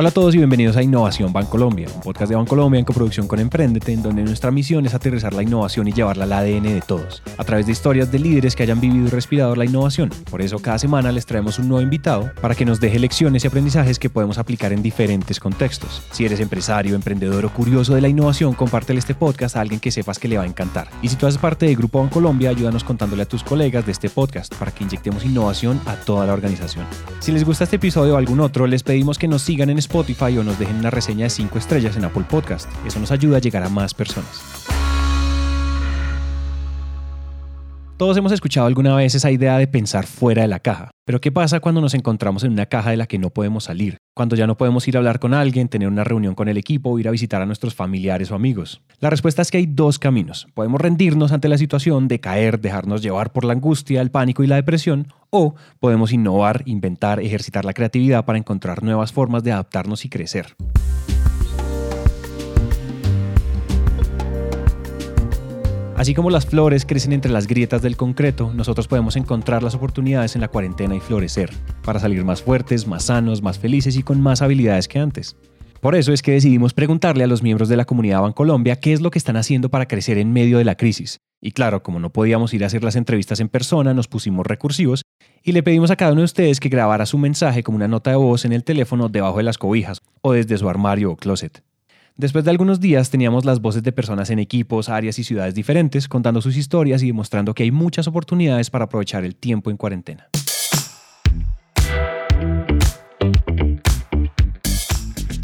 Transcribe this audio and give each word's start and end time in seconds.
Hola 0.00 0.08
a 0.08 0.12
todos 0.12 0.34
y 0.34 0.38
bienvenidos 0.38 0.78
a 0.78 0.82
Innovación 0.82 1.30
Bancolombia, 1.30 1.86
un 1.94 2.00
podcast 2.00 2.30
de 2.30 2.34
Bancolombia 2.34 2.78
en 2.78 2.86
coproducción 2.86 3.28
con 3.28 3.38
Emprendete, 3.38 3.92
en 3.92 4.02
donde 4.02 4.22
nuestra 4.22 4.50
misión 4.50 4.86
es 4.86 4.94
aterrizar 4.94 5.34
la 5.34 5.42
innovación 5.42 5.88
y 5.88 5.92
llevarla 5.92 6.24
al 6.24 6.32
ADN 6.32 6.62
de 6.62 6.80
todos, 6.80 7.22
a 7.36 7.44
través 7.44 7.66
de 7.66 7.72
historias 7.72 8.10
de 8.10 8.18
líderes 8.18 8.56
que 8.56 8.62
hayan 8.62 8.80
vivido 8.80 9.08
y 9.08 9.10
respirado 9.10 9.54
la 9.54 9.66
innovación. 9.66 10.08
Por 10.30 10.40
eso 10.40 10.58
cada 10.58 10.78
semana 10.78 11.12
les 11.12 11.26
traemos 11.26 11.58
un 11.58 11.68
nuevo 11.68 11.82
invitado 11.82 12.30
para 12.40 12.54
que 12.54 12.64
nos 12.64 12.80
deje 12.80 12.98
lecciones 12.98 13.44
y 13.44 13.48
aprendizajes 13.48 13.98
que 13.98 14.08
podemos 14.08 14.38
aplicar 14.38 14.72
en 14.72 14.82
diferentes 14.82 15.38
contextos. 15.38 16.00
Si 16.12 16.24
eres 16.24 16.40
empresario, 16.40 16.94
emprendedor 16.94 17.44
o 17.44 17.52
curioso 17.52 17.94
de 17.94 18.00
la 18.00 18.08
innovación, 18.08 18.54
compártele 18.54 19.00
este 19.00 19.14
podcast 19.14 19.56
a 19.56 19.60
alguien 19.60 19.80
que 19.80 19.90
sepas 19.90 20.18
que 20.18 20.28
le 20.28 20.38
va 20.38 20.44
a 20.44 20.46
encantar. 20.46 20.88
Y 21.02 21.08
si 21.08 21.16
tú 21.16 21.26
haces 21.26 21.38
parte 21.38 21.66
del 21.66 21.76
Grupo 21.76 22.00
Bancolombia, 22.00 22.48
ayúdanos 22.48 22.84
contándole 22.84 23.24
a 23.24 23.28
tus 23.28 23.44
colegas 23.44 23.84
de 23.84 23.92
este 23.92 24.08
podcast 24.08 24.54
para 24.54 24.72
que 24.72 24.82
inyectemos 24.82 25.26
innovación 25.26 25.78
a 25.84 25.96
toda 25.96 26.24
la 26.24 26.32
organización. 26.32 26.86
Si 27.18 27.32
les 27.32 27.44
gusta 27.44 27.64
este 27.64 27.76
episodio 27.76 28.14
o 28.14 28.16
algún 28.16 28.40
otro, 28.40 28.66
les 28.66 28.82
pedimos 28.82 29.18
que 29.18 29.28
nos 29.28 29.42
sigan 29.42 29.68
en 29.68 29.76
Spotify 29.76 29.89
o 29.92 30.44
nos 30.44 30.58
dejen 30.58 30.76
una 30.76 30.90
reseña 30.90 31.24
de 31.24 31.30
5 31.30 31.58
estrellas 31.58 31.96
en 31.96 32.04
Apple 32.04 32.24
Podcast. 32.28 32.68
Eso 32.86 33.00
nos 33.00 33.10
ayuda 33.10 33.38
a 33.38 33.40
llegar 33.40 33.62
a 33.62 33.68
más 33.68 33.92
personas. 33.94 34.79
Todos 38.00 38.16
hemos 38.16 38.32
escuchado 38.32 38.66
alguna 38.66 38.96
vez 38.96 39.14
esa 39.14 39.30
idea 39.30 39.58
de 39.58 39.66
pensar 39.66 40.06
fuera 40.06 40.40
de 40.40 40.48
la 40.48 40.60
caja. 40.60 40.90
Pero 41.04 41.20
¿qué 41.20 41.30
pasa 41.30 41.60
cuando 41.60 41.82
nos 41.82 41.92
encontramos 41.92 42.42
en 42.44 42.52
una 42.52 42.64
caja 42.64 42.92
de 42.92 42.96
la 42.96 43.06
que 43.06 43.18
no 43.18 43.28
podemos 43.28 43.64
salir? 43.64 43.98
Cuando 44.16 44.36
ya 44.36 44.46
no 44.46 44.56
podemos 44.56 44.88
ir 44.88 44.96
a 44.96 45.00
hablar 45.00 45.18
con 45.18 45.34
alguien, 45.34 45.68
tener 45.68 45.86
una 45.86 46.02
reunión 46.02 46.34
con 46.34 46.48
el 46.48 46.56
equipo 46.56 46.88
o 46.88 46.98
ir 46.98 47.08
a 47.08 47.10
visitar 47.10 47.42
a 47.42 47.44
nuestros 47.44 47.74
familiares 47.74 48.30
o 48.30 48.34
amigos. 48.34 48.80
La 49.00 49.10
respuesta 49.10 49.42
es 49.42 49.50
que 49.50 49.58
hay 49.58 49.66
dos 49.66 49.98
caminos. 49.98 50.46
Podemos 50.54 50.80
rendirnos 50.80 51.30
ante 51.30 51.50
la 51.50 51.58
situación, 51.58 52.08
decaer, 52.08 52.58
dejarnos 52.58 53.02
llevar 53.02 53.32
por 53.32 53.44
la 53.44 53.52
angustia, 53.52 54.00
el 54.00 54.10
pánico 54.10 54.42
y 54.42 54.46
la 54.46 54.56
depresión, 54.56 55.08
o 55.28 55.54
podemos 55.78 56.10
innovar, 56.10 56.62
inventar, 56.64 57.20
ejercitar 57.20 57.66
la 57.66 57.74
creatividad 57.74 58.24
para 58.24 58.38
encontrar 58.38 58.82
nuevas 58.82 59.12
formas 59.12 59.44
de 59.44 59.52
adaptarnos 59.52 60.06
y 60.06 60.08
crecer. 60.08 60.56
Así 66.00 66.14
como 66.14 66.30
las 66.30 66.46
flores 66.46 66.86
crecen 66.86 67.12
entre 67.12 67.30
las 67.30 67.46
grietas 67.46 67.82
del 67.82 67.98
concreto, 67.98 68.54
nosotros 68.54 68.88
podemos 68.88 69.16
encontrar 69.16 69.62
las 69.62 69.74
oportunidades 69.74 70.34
en 70.34 70.40
la 70.40 70.48
cuarentena 70.48 70.96
y 70.96 71.00
florecer, 71.00 71.50
para 71.84 72.00
salir 72.00 72.24
más 72.24 72.40
fuertes, 72.40 72.86
más 72.86 73.04
sanos, 73.04 73.42
más 73.42 73.58
felices 73.58 73.98
y 73.98 74.02
con 74.02 74.18
más 74.18 74.40
habilidades 74.40 74.88
que 74.88 74.98
antes. 74.98 75.36
Por 75.82 75.94
eso 75.94 76.14
es 76.14 76.22
que 76.22 76.32
decidimos 76.32 76.72
preguntarle 76.72 77.24
a 77.24 77.26
los 77.26 77.42
miembros 77.42 77.68
de 77.68 77.76
la 77.76 77.84
comunidad 77.84 78.22
Bancolombia 78.22 78.76
qué 78.76 78.94
es 78.94 79.02
lo 79.02 79.10
que 79.10 79.18
están 79.18 79.36
haciendo 79.36 79.68
para 79.68 79.84
crecer 79.84 80.16
en 80.16 80.32
medio 80.32 80.56
de 80.56 80.64
la 80.64 80.74
crisis. 80.74 81.18
Y 81.38 81.50
claro, 81.50 81.82
como 81.82 82.00
no 82.00 82.08
podíamos 82.08 82.54
ir 82.54 82.64
a 82.64 82.68
hacer 82.68 82.82
las 82.82 82.96
entrevistas 82.96 83.38
en 83.40 83.50
persona, 83.50 83.92
nos 83.92 84.08
pusimos 84.08 84.46
recursivos 84.46 85.02
y 85.42 85.52
le 85.52 85.62
pedimos 85.62 85.90
a 85.90 85.96
cada 85.96 86.12
uno 86.12 86.22
de 86.22 86.26
ustedes 86.26 86.60
que 86.60 86.70
grabara 86.70 87.04
su 87.04 87.18
mensaje 87.18 87.62
como 87.62 87.76
una 87.76 87.88
nota 87.88 88.08
de 88.08 88.16
voz 88.16 88.46
en 88.46 88.54
el 88.54 88.64
teléfono 88.64 89.10
debajo 89.10 89.36
de 89.36 89.42
las 89.42 89.58
cobijas 89.58 90.00
o 90.22 90.32
desde 90.32 90.56
su 90.56 90.66
armario 90.66 91.10
o 91.10 91.16
closet. 91.16 91.62
Después 92.20 92.44
de 92.44 92.50
algunos 92.50 92.80
días 92.80 93.08
teníamos 93.08 93.46
las 93.46 93.62
voces 93.62 93.82
de 93.82 93.92
personas 93.92 94.28
en 94.28 94.38
equipos, 94.38 94.90
áreas 94.90 95.18
y 95.18 95.24
ciudades 95.24 95.54
diferentes 95.54 96.06
contando 96.06 96.42
sus 96.42 96.54
historias 96.54 97.02
y 97.02 97.06
demostrando 97.06 97.54
que 97.54 97.62
hay 97.62 97.70
muchas 97.70 98.06
oportunidades 98.08 98.68
para 98.68 98.84
aprovechar 98.84 99.24
el 99.24 99.34
tiempo 99.34 99.70
en 99.70 99.78
cuarentena. 99.78 100.28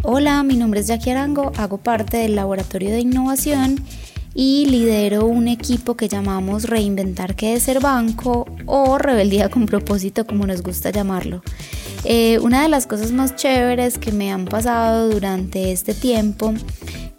Hola, 0.02 0.42
mi 0.42 0.56
nombre 0.56 0.80
es 0.80 0.88
Jackie 0.88 1.12
Arango, 1.12 1.50
hago 1.56 1.78
parte 1.78 2.19
del 2.19 2.36
Laboratorio 2.36 2.91
de 2.91 3.00
Innovación 3.00 3.80
y 4.34 4.66
lidero 4.66 5.24
un 5.24 5.48
equipo 5.48 5.97
que 5.97 6.08
llamamos 6.08 6.64
Reinventar 6.64 7.36
que 7.36 7.54
es 7.54 7.62
ser 7.62 7.80
banco 7.80 8.44
o 8.66 8.98
Rebeldía 8.98 9.48
con 9.48 9.64
propósito 9.64 10.27
como 10.27 10.47
nos 10.47 10.60
gusta 10.60 10.91
llamarlo. 10.91 11.41
Eh, 12.05 12.39
una 12.41 12.62
de 12.62 12.69
las 12.69 12.86
cosas 12.86 13.12
más 13.12 13.34
chéveres 13.36 13.98
que 13.98 14.12
me 14.12 14.30
han 14.30 14.44
pasado 14.44 15.08
durante 15.08 15.72
este 15.72 15.94
tiempo 15.94 16.54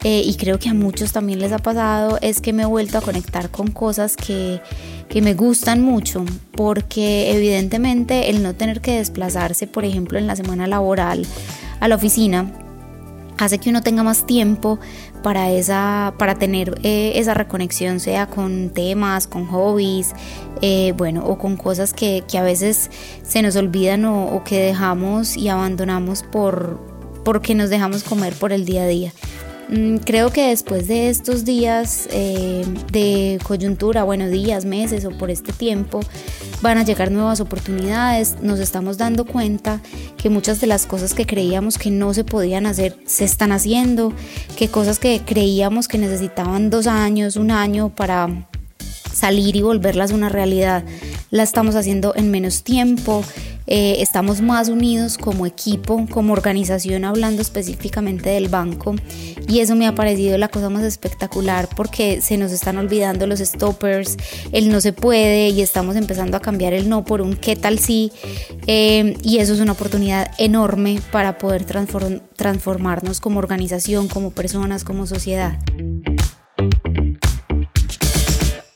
eh, 0.03 0.21
y 0.23 0.35
creo 0.35 0.59
que 0.59 0.69
a 0.69 0.73
muchos 0.73 1.11
también 1.11 1.39
les 1.39 1.51
ha 1.51 1.57
pasado 1.57 2.19
es 2.21 2.39
que 2.39 2.53
me 2.53 2.63
he 2.63 2.65
vuelto 2.65 2.97
a 2.97 3.01
conectar 3.01 3.49
con 3.49 3.71
cosas 3.71 4.15
que, 4.15 4.61
que 5.09 5.21
me 5.21 5.33
gustan 5.33 5.81
mucho 5.81 6.23
porque 6.53 7.35
evidentemente 7.35 8.29
el 8.29 8.43
no 8.43 8.53
tener 8.53 8.79
que 8.79 8.97
desplazarse 8.97 9.67
por 9.67 9.85
ejemplo 9.85 10.17
en 10.17 10.27
la 10.27 10.35
semana 10.35 10.67
laboral 10.67 11.25
a 11.79 11.87
la 11.87 11.95
oficina 11.95 12.51
hace 13.37 13.59
que 13.59 13.69
uno 13.69 13.81
tenga 13.81 14.03
más 14.03 14.25
tiempo 14.25 14.79
para, 15.17 15.51
esa, 15.51 16.13
para 16.17 16.35
tener 16.35 16.79
eh, 16.83 17.13
esa 17.15 17.33
reconexión, 17.33 17.99
sea 17.99 18.27
con 18.27 18.69
temas, 18.69 19.27
con 19.27 19.45
hobbies, 19.47 20.13
eh, 20.61 20.93
bueno, 20.97 21.25
o 21.25 21.37
con 21.37 21.57
cosas 21.57 21.93
que, 21.93 22.23
a 22.37 22.43
veces 22.43 22.89
se 23.23 23.41
nos 23.41 23.55
olvidan 23.55 24.05
o, 24.05 24.43
que 24.43 24.59
dejamos 24.59 25.37
y 25.37 25.49
abandonamos 25.49 26.23
por, 26.23 26.79
porque 27.23 27.55
nos 27.55 27.69
dejamos 27.69 28.03
comer 28.03 28.33
por 28.33 28.51
el 28.51 28.65
día 28.65 28.83
a 28.83 28.87
día. 28.87 29.13
Mm, 29.69 29.97
creo 29.97 30.31
que 30.31 30.47
después 30.47 30.87
de 30.87 31.09
estos 31.09 31.43
días 31.43 32.07
eh, 32.11 32.65
de 32.91 33.37
coyuntura, 33.43 34.03
bueno, 34.03 34.29
días, 34.29 34.63
meses 34.63 35.03
o 35.03 35.11
por 35.11 35.29
este 35.29 35.51
tiempo, 35.51 35.99
van 36.61 36.77
a 36.77 36.83
llegar 36.83 37.11
nuevas 37.11 37.39
oportunidades. 37.39 38.37
Nos 38.41 38.59
estamos 38.59 38.97
dando 38.97 39.25
cuenta 39.25 39.81
que 40.17 40.29
muchas 40.29 40.59
de 40.61 40.67
las 40.67 40.85
cosas 40.85 41.13
que 41.13 41.25
creíamos 41.25 41.77
que 41.77 41.91
no 41.91 42.13
se 42.13 42.23
podían 42.23 42.65
hacer 42.65 42.97
se 43.05 43.25
están 43.25 43.51
haciendo, 43.51 44.13
que 44.57 44.69
cosas 44.69 44.99
que 44.99 45.21
creíamos 45.25 45.87
que 45.87 45.97
necesitaban 45.97 46.69
dos 46.69 46.87
años, 46.87 47.35
un 47.35 47.51
año 47.51 47.89
para 47.89 48.47
salir 49.17 49.55
y 49.55 49.61
volverlas 49.61 50.11
una 50.11 50.29
realidad, 50.29 50.83
la 51.31 51.43
estamos 51.43 51.75
haciendo 51.75 52.13
en 52.15 52.31
menos 52.31 52.63
tiempo 52.63 53.23
eh, 53.69 54.01
estamos 54.01 54.39
más 54.39 54.69
unidos 54.69 55.17
como 55.17 55.45
equipo, 55.45 56.07
como 56.09 56.31
organización, 56.31 57.03
hablando 57.03 57.41
específicamente 57.41 58.29
del 58.29 58.47
banco. 58.47 58.95
Y 59.47 59.59
eso 59.59 59.75
me 59.75 59.87
ha 59.87 59.93
parecido 59.93 60.37
la 60.37 60.47
cosa 60.47 60.69
más 60.69 60.83
espectacular 60.83 61.67
porque 61.75 62.21
se 62.21 62.37
nos 62.37 62.53
están 62.53 62.77
olvidando 62.77 63.27
los 63.27 63.39
stoppers, 63.39 64.15
el 64.53 64.69
no 64.69 64.79
se 64.79 64.93
puede 64.93 65.49
y 65.49 65.61
estamos 65.61 65.97
empezando 65.97 66.37
a 66.37 66.39
cambiar 66.39 66.73
el 66.73 66.87
no 66.87 67.03
por 67.03 67.21
un 67.21 67.35
qué 67.35 67.57
tal 67.57 67.77
sí. 67.77 68.11
Eh, 68.67 69.17
y 69.21 69.39
eso 69.39 69.53
es 69.53 69.59
una 69.59 69.73
oportunidad 69.73 70.31
enorme 70.37 71.01
para 71.11 71.37
poder 71.37 71.65
transformarnos 71.65 73.19
como 73.19 73.39
organización, 73.39 74.07
como 74.07 74.31
personas, 74.31 74.85
como 74.85 75.05
sociedad. 75.05 75.59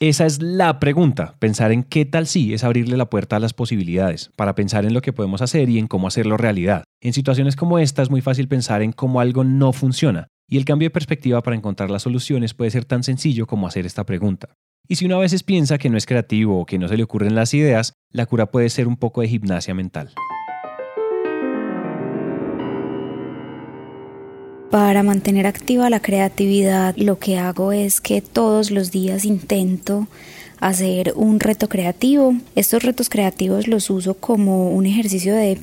Esa 0.01 0.25
es 0.25 0.41
la 0.41 0.79
pregunta. 0.79 1.35
Pensar 1.37 1.71
en 1.71 1.83
qué 1.83 2.05
tal 2.05 2.25
sí 2.25 2.55
es 2.55 2.63
abrirle 2.63 2.97
la 2.97 3.11
puerta 3.11 3.35
a 3.35 3.39
las 3.39 3.53
posibilidades, 3.53 4.31
para 4.35 4.55
pensar 4.55 4.83
en 4.83 4.95
lo 4.95 5.01
que 5.03 5.13
podemos 5.13 5.43
hacer 5.43 5.69
y 5.69 5.77
en 5.77 5.85
cómo 5.85 6.07
hacerlo 6.07 6.37
realidad. 6.37 6.85
En 7.01 7.13
situaciones 7.13 7.55
como 7.55 7.77
esta 7.77 8.01
es 8.01 8.09
muy 8.09 8.21
fácil 8.21 8.47
pensar 8.47 8.81
en 8.81 8.93
cómo 8.93 9.19
algo 9.19 9.43
no 9.43 9.73
funciona, 9.73 10.25
y 10.49 10.57
el 10.57 10.65
cambio 10.65 10.87
de 10.87 10.89
perspectiva 10.89 11.43
para 11.43 11.55
encontrar 11.55 11.91
las 11.91 12.01
soluciones 12.01 12.55
puede 12.55 12.71
ser 12.71 12.83
tan 12.83 13.03
sencillo 13.03 13.45
como 13.45 13.67
hacer 13.67 13.85
esta 13.85 14.03
pregunta. 14.03 14.49
Y 14.87 14.95
si 14.95 15.05
uno 15.05 15.17
a 15.17 15.19
veces 15.19 15.43
piensa 15.43 15.77
que 15.77 15.91
no 15.91 15.97
es 15.97 16.07
creativo 16.07 16.59
o 16.59 16.65
que 16.65 16.79
no 16.79 16.87
se 16.87 16.97
le 16.97 17.03
ocurren 17.03 17.35
las 17.35 17.53
ideas, 17.53 17.93
la 18.11 18.25
cura 18.25 18.47
puede 18.47 18.69
ser 18.69 18.87
un 18.87 18.97
poco 18.97 19.21
de 19.21 19.27
gimnasia 19.27 19.75
mental. 19.75 20.15
Para 24.71 25.03
mantener 25.03 25.47
activa 25.47 25.89
la 25.89 26.01
creatividad, 26.01 26.95
lo 26.95 27.19
que 27.19 27.37
hago 27.37 27.73
es 27.73 27.99
que 27.99 28.21
todos 28.21 28.71
los 28.71 28.89
días 28.89 29.25
intento 29.25 30.07
hacer 30.61 31.11
un 31.17 31.41
reto 31.41 31.67
creativo. 31.67 32.35
Estos 32.55 32.81
retos 32.81 33.09
creativos 33.09 33.67
los 33.67 33.89
uso 33.89 34.13
como 34.13 34.69
un 34.71 34.85
ejercicio 34.85 35.35
de, 35.35 35.59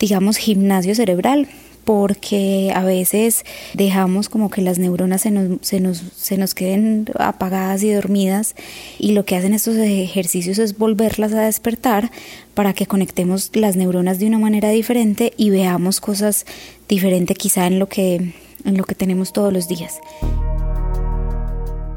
digamos, 0.00 0.36
gimnasio 0.36 0.96
cerebral 0.96 1.46
porque 1.84 2.72
a 2.74 2.82
veces 2.82 3.44
dejamos 3.74 4.28
como 4.28 4.50
que 4.50 4.62
las 4.62 4.78
neuronas 4.78 5.22
se 5.22 5.30
nos, 5.30 5.58
se, 5.62 5.80
nos, 5.80 6.02
se 6.16 6.36
nos 6.36 6.54
queden 6.54 7.06
apagadas 7.18 7.82
y 7.82 7.92
dormidas 7.92 8.54
y 8.98 9.12
lo 9.12 9.24
que 9.24 9.36
hacen 9.36 9.54
estos 9.54 9.76
ejercicios 9.76 10.58
es 10.58 10.78
volverlas 10.78 11.32
a 11.32 11.42
despertar 11.42 12.10
para 12.54 12.72
que 12.72 12.86
conectemos 12.86 13.50
las 13.54 13.76
neuronas 13.76 14.18
de 14.18 14.26
una 14.26 14.38
manera 14.38 14.70
diferente 14.70 15.32
y 15.36 15.50
veamos 15.50 16.00
cosas 16.00 16.46
diferentes 16.88 17.36
quizá 17.36 17.66
en 17.66 17.78
lo 17.78 17.88
que, 17.88 18.34
en 18.64 18.76
lo 18.76 18.84
que 18.84 18.94
tenemos 18.94 19.32
todos 19.32 19.52
los 19.52 19.68
días. 19.68 20.00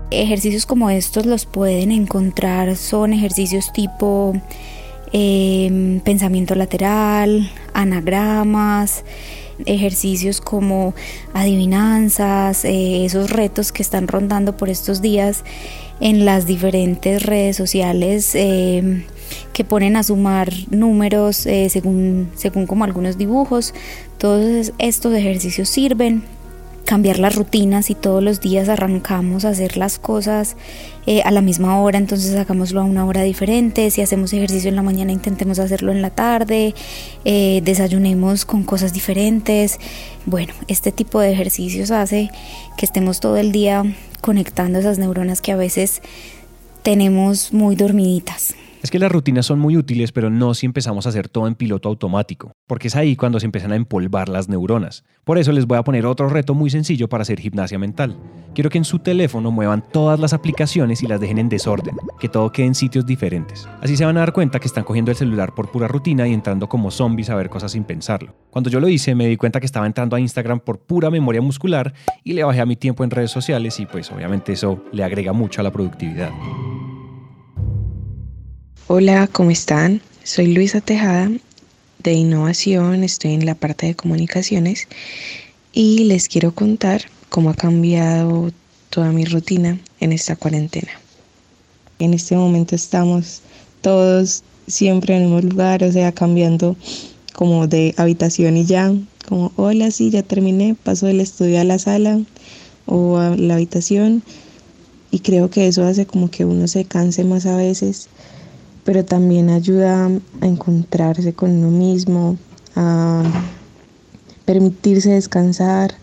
Ejercicios 0.09 0.65
como 0.65 0.89
estos 0.89 1.25
los 1.25 1.45
pueden 1.45 1.91
encontrar, 1.91 2.75
son 2.77 3.13
ejercicios 3.13 3.73
tipo 3.73 4.33
em, 5.11 5.99
pensamiento 5.99 6.55
lateral, 6.55 7.51
anagramas, 7.73 9.03
ejercicios 9.65 10.41
como 10.41 10.93
adivinanzas, 11.33 12.65
eh, 12.65 13.05
esos 13.05 13.29
retos 13.29 13.71
que 13.71 13.81
están 13.81 14.07
rondando 14.07 14.55
por 14.57 14.69
estos 14.69 15.01
días 15.01 15.43
en 15.99 16.25
las 16.25 16.45
diferentes 16.45 17.23
redes 17.23 17.55
sociales 17.55 18.35
eh, 18.35 19.05
que 19.53 19.63
ponen 19.63 19.95
a 19.95 20.03
sumar 20.03 20.53
números 20.69 21.45
eh, 21.45 21.69
según, 21.69 22.29
según 22.35 22.67
como 22.67 22.83
algunos 22.83 23.17
dibujos. 23.17 23.73
Todos 24.17 24.73
estos 24.77 25.13
ejercicios 25.13 25.69
sirven 25.69 26.23
cambiar 26.87 27.19
las 27.19 27.35
rutinas 27.35 27.89
y 27.89 27.95
todos 27.95 28.23
los 28.23 28.39
días 28.39 28.69
arrancamos 28.69 29.43
a 29.43 29.49
hacer 29.49 29.75
las 29.75 29.99
cosas 29.99 30.55
eh, 31.05 31.21
a 31.23 31.31
la 31.31 31.41
misma 31.41 31.81
hora, 31.81 31.97
entonces 31.97 32.33
hagámoslo 32.33 32.79
a 32.79 32.85
una 32.85 33.05
hora 33.05 33.23
diferente, 33.23 33.91
si 33.91 34.01
hacemos 34.01 34.31
ejercicio 34.31 34.69
en 34.69 34.77
la 34.77 34.83
mañana 34.83 35.11
intentemos 35.11 35.59
hacerlo 35.59 35.91
en 35.91 36.01
la 36.01 36.11
tarde, 36.11 36.73
eh, 37.25 37.59
desayunemos 37.61 38.45
con 38.45 38.63
cosas 38.63 38.93
diferentes. 38.93 39.79
Bueno, 40.25 40.53
este 40.69 40.93
tipo 40.93 41.19
de 41.19 41.33
ejercicios 41.33 41.91
hace 41.91 42.29
que 42.77 42.85
estemos 42.85 43.19
todo 43.19 43.35
el 43.35 43.51
día 43.51 43.83
conectando 44.21 44.79
esas 44.79 44.97
neuronas 44.97 45.41
que 45.41 45.51
a 45.51 45.57
veces 45.57 46.01
tenemos 46.83 47.51
muy 47.51 47.75
dormiditas. 47.75 48.55
Es 48.87 48.91
que 48.91 48.99
las 48.99 49.11
rutinas 49.11 49.45
son 49.45 49.59
muy 49.59 49.75
útiles, 49.75 50.13
pero 50.13 50.29
no 50.29 50.53
si 50.53 50.65
empezamos 50.65 51.05
a 51.05 51.09
hacer 51.09 51.27
todo 51.27 51.45
en 51.45 51.55
piloto 51.55 51.89
automático, 51.89 52.53
porque 52.67 52.87
es 52.87 52.95
ahí 52.95 53.17
cuando 53.17 53.37
se 53.37 53.45
empiezan 53.45 53.73
a 53.73 53.75
empolvar 53.75 54.29
las 54.29 54.47
neuronas. 54.47 55.03
Por 55.25 55.37
eso 55.37 55.51
les 55.51 55.65
voy 55.65 55.77
a 55.77 55.83
poner 55.83 56.05
otro 56.05 56.29
reto 56.29 56.53
muy 56.53 56.69
sencillo 56.69 57.09
para 57.09 57.23
hacer 57.23 57.37
gimnasia 57.37 57.77
mental. 57.77 58.15
Quiero 58.55 58.69
que 58.69 58.77
en 58.77 58.85
su 58.85 58.99
teléfono 58.99 59.51
muevan 59.51 59.83
todas 59.91 60.21
las 60.21 60.31
aplicaciones 60.31 61.03
y 61.03 61.07
las 61.07 61.19
dejen 61.19 61.37
en 61.37 61.49
desorden, 61.49 61.97
que 62.17 62.29
todo 62.29 62.49
quede 62.53 62.67
en 62.67 62.75
sitios 62.75 63.05
diferentes. 63.05 63.67
Así 63.81 63.97
se 63.97 64.05
van 64.05 64.15
a 64.15 64.21
dar 64.21 64.31
cuenta 64.31 64.61
que 64.61 64.67
están 64.67 64.85
cogiendo 64.85 65.11
el 65.11 65.17
celular 65.17 65.53
por 65.53 65.69
pura 65.69 65.89
rutina 65.89 66.25
y 66.25 66.33
entrando 66.33 66.69
como 66.69 66.89
zombies 66.89 67.29
a 67.29 67.35
ver 67.35 67.49
cosas 67.49 67.73
sin 67.73 67.83
pensarlo. 67.83 68.35
Cuando 68.51 68.69
yo 68.69 68.79
lo 68.79 68.87
hice 68.87 69.15
me 69.15 69.27
di 69.27 69.35
cuenta 69.35 69.59
que 69.59 69.65
estaba 69.65 69.85
entrando 69.85 70.15
a 70.15 70.21
Instagram 70.21 70.61
por 70.61 70.79
pura 70.79 71.09
memoria 71.09 71.41
muscular 71.41 71.93
y 72.23 72.31
le 72.31 72.45
bajé 72.45 72.61
a 72.61 72.65
mi 72.65 72.77
tiempo 72.77 73.03
en 73.03 73.11
redes 73.11 73.31
sociales 73.31 73.81
y 73.81 73.85
pues 73.85 74.09
obviamente 74.13 74.53
eso 74.53 74.81
le 74.93 75.03
agrega 75.03 75.33
mucho 75.33 75.59
a 75.59 75.65
la 75.65 75.71
productividad. 75.71 76.31
Hola, 78.89 79.27
¿cómo 79.29 79.51
están? 79.51 80.01
Soy 80.23 80.47
Luisa 80.53 80.79
Tejada 80.79 81.29
de 82.03 82.13
Innovación, 82.13 83.03
estoy 83.03 83.33
en 83.33 83.45
la 83.45 83.53
parte 83.53 83.85
de 83.85 83.95
comunicaciones 83.95 84.87
y 85.73 86.05
les 86.05 86.29
quiero 86.29 86.55
contar 86.55 87.01
cómo 87.27 87.49
ha 87.49 87.53
cambiado 87.53 88.49
toda 88.89 89.11
mi 89.11 89.25
rutina 89.25 89.77
en 89.99 90.13
esta 90.13 90.37
cuarentena. 90.37 90.87
En 91.99 92.13
este 92.13 92.37
momento 92.37 92.75
estamos 92.75 93.41
todos 93.81 94.43
siempre 94.67 95.17
en 95.17 95.23
el 95.23 95.27
mismo 95.31 95.49
lugar, 95.49 95.83
o 95.83 95.91
sea, 95.91 96.13
cambiando 96.13 96.77
como 97.33 97.67
de 97.67 97.93
habitación 97.97 98.55
y 98.55 98.63
ya, 98.63 98.93
como, 99.27 99.51
hola, 99.57 99.91
sí, 99.91 100.11
ya 100.11 100.23
terminé, 100.23 100.77
paso 100.81 101.07
del 101.07 101.19
estudio 101.19 101.59
a 101.59 101.65
la 101.65 101.77
sala 101.77 102.21
o 102.85 103.17
a 103.17 103.35
la 103.35 103.55
habitación 103.55 104.23
y 105.11 105.19
creo 105.19 105.49
que 105.49 105.67
eso 105.67 105.83
hace 105.83 106.05
como 106.05 106.31
que 106.31 106.45
uno 106.45 106.69
se 106.69 106.85
canse 106.85 107.25
más 107.25 107.45
a 107.45 107.57
veces 107.57 108.07
pero 108.87 109.03
también 109.03 109.49
ayuda 109.49 110.05
a 110.39 110.47
encontrarse 110.47 111.33
con 111.33 111.51
uno 111.51 111.69
mismo, 111.69 112.37
a 112.73 113.21
permitirse 114.45 115.09
descansar, 115.09 115.93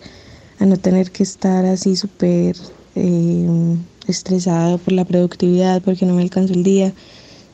a 0.59 0.67
no 0.67 0.77
tener 0.77 1.11
que 1.11 1.23
estar 1.23 1.65
así 1.65 1.97
súper 1.97 2.55
eh, 2.95 3.77
estresado 4.07 4.77
por 4.77 4.93
la 4.93 5.07
productividad 5.07 5.81
porque 5.81 6.05
no 6.05 6.13
me 6.13 6.21
alcanzó 6.21 6.53
el 6.53 6.63
día, 6.63 6.93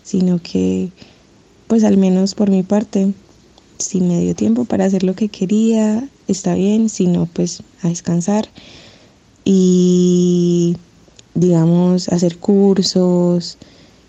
sino 0.02 0.40
que 0.42 0.90
pues 1.68 1.84
al 1.84 1.96
menos 1.96 2.34
por 2.34 2.50
mi 2.50 2.64
parte, 2.64 3.14
si 3.78 4.00
me 4.00 4.18
dio 4.22 4.34
tiempo 4.34 4.64
para 4.64 4.86
hacer 4.86 5.04
lo 5.04 5.14
que 5.14 5.28
quería, 5.28 6.08
está 6.26 6.56
bien, 6.56 6.88
si 6.88 7.06
no, 7.06 7.26
pues 7.26 7.62
a 7.82 7.88
descansar 7.88 8.48
y 9.44 10.76
digamos 11.34 12.08
hacer 12.08 12.36
cursos, 12.38 13.58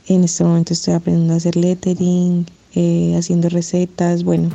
en 0.08 0.24
este 0.24 0.44
momento 0.44 0.74
estoy 0.74 0.94
aprendiendo 0.94 1.34
a 1.34 1.38
hacer 1.38 1.56
lettering, 1.56 2.46
eh, 2.76 3.16
haciendo 3.18 3.50
recetas. 3.50 4.24
Bueno, 4.24 4.50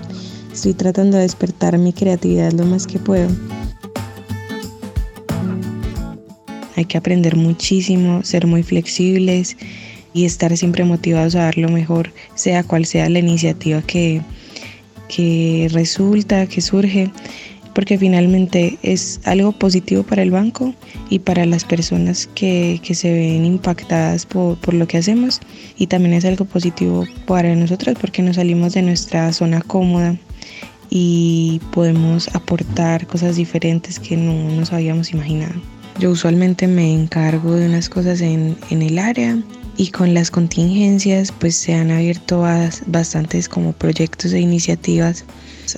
estoy 0.53 0.75
tratando 0.75 1.17
de 1.17 1.25
despertar 1.25 1.79
mi 1.79 1.93
creatividad 1.93 2.53
lo 2.53 2.65
más 2.65 2.87
que 2.87 2.99
puedo. 2.99 3.29
Hay 6.77 6.85
que 6.85 6.99
aprender 6.99 7.37
muchísimo, 7.37 8.23
ser 8.23 8.47
muy 8.47 8.63
flexibles 8.63 9.57
y 10.13 10.25
estar 10.25 10.55
siempre 10.57 10.85
motivados 10.85 11.35
a 11.35 11.45
dar 11.45 11.57
lo 11.59 11.69
mejor, 11.69 12.13
sea 12.35 12.65
cual 12.65 12.85
sea 12.85 13.09
la 13.09 13.19
iniciativa 13.19 13.81
que, 13.83 14.21
que 15.09 15.69
resulta, 15.73 16.47
que 16.47 16.61
surge 16.61 17.11
porque 17.77 17.99
finalmente 17.99 18.79
es 18.83 19.21
algo 19.25 19.53
positivo 19.53 20.03
para 20.03 20.23
el 20.23 20.31
banco 20.31 20.75
y 21.11 21.19
para 21.19 21.45
las 21.45 21.67
personas 21.67 22.27
que, 22.35 22.81
se 22.83 23.13
ven 23.13 23.45
impactadas 23.45 24.25
por, 24.25 24.57
por, 24.57 24.73
lo 24.73 24.89
que 24.89 24.97
hacemos 24.97 25.41
y 25.77 25.87
también 25.87 26.15
es 26.15 26.25
algo 26.25 26.47
positivo 26.47 27.05
para 27.27 27.55
nosotros 27.55 27.95
porque 28.01 28.23
nos 28.23 28.37
salimos 28.37 28.73
de 28.73 28.81
nuestra 28.81 29.31
zona 29.35 29.61
cómoda 29.61 30.17
y 30.89 31.61
podemos 31.71 32.35
aportar 32.35 33.07
cosas 33.07 33.37
diferentes 33.37 34.01
que 34.01 34.17
no 34.17 34.33
nos 34.57 34.73
habíamos 34.73 35.13
imaginado. 35.13 35.61
Yo 35.99 36.13
usualmente 36.13 36.69
me 36.69 36.95
encargo 36.95 37.57
de 37.57 37.67
unas 37.67 37.91
cosas 37.91 38.23
en, 38.23 38.57
en 38.71 38.81
el 38.81 38.99
área 38.99 39.39
y 39.77 39.91
con 39.91 40.15
las 40.15 40.31
contingencias 40.31 41.31
pues 41.31 41.55
se 41.57 41.75
han 41.75 41.91
abierto 41.91 42.43
bastantes 42.87 43.51
como 43.51 43.75
proyectos 43.75 44.33
e 44.33 44.41
iniciativas. 44.41 45.27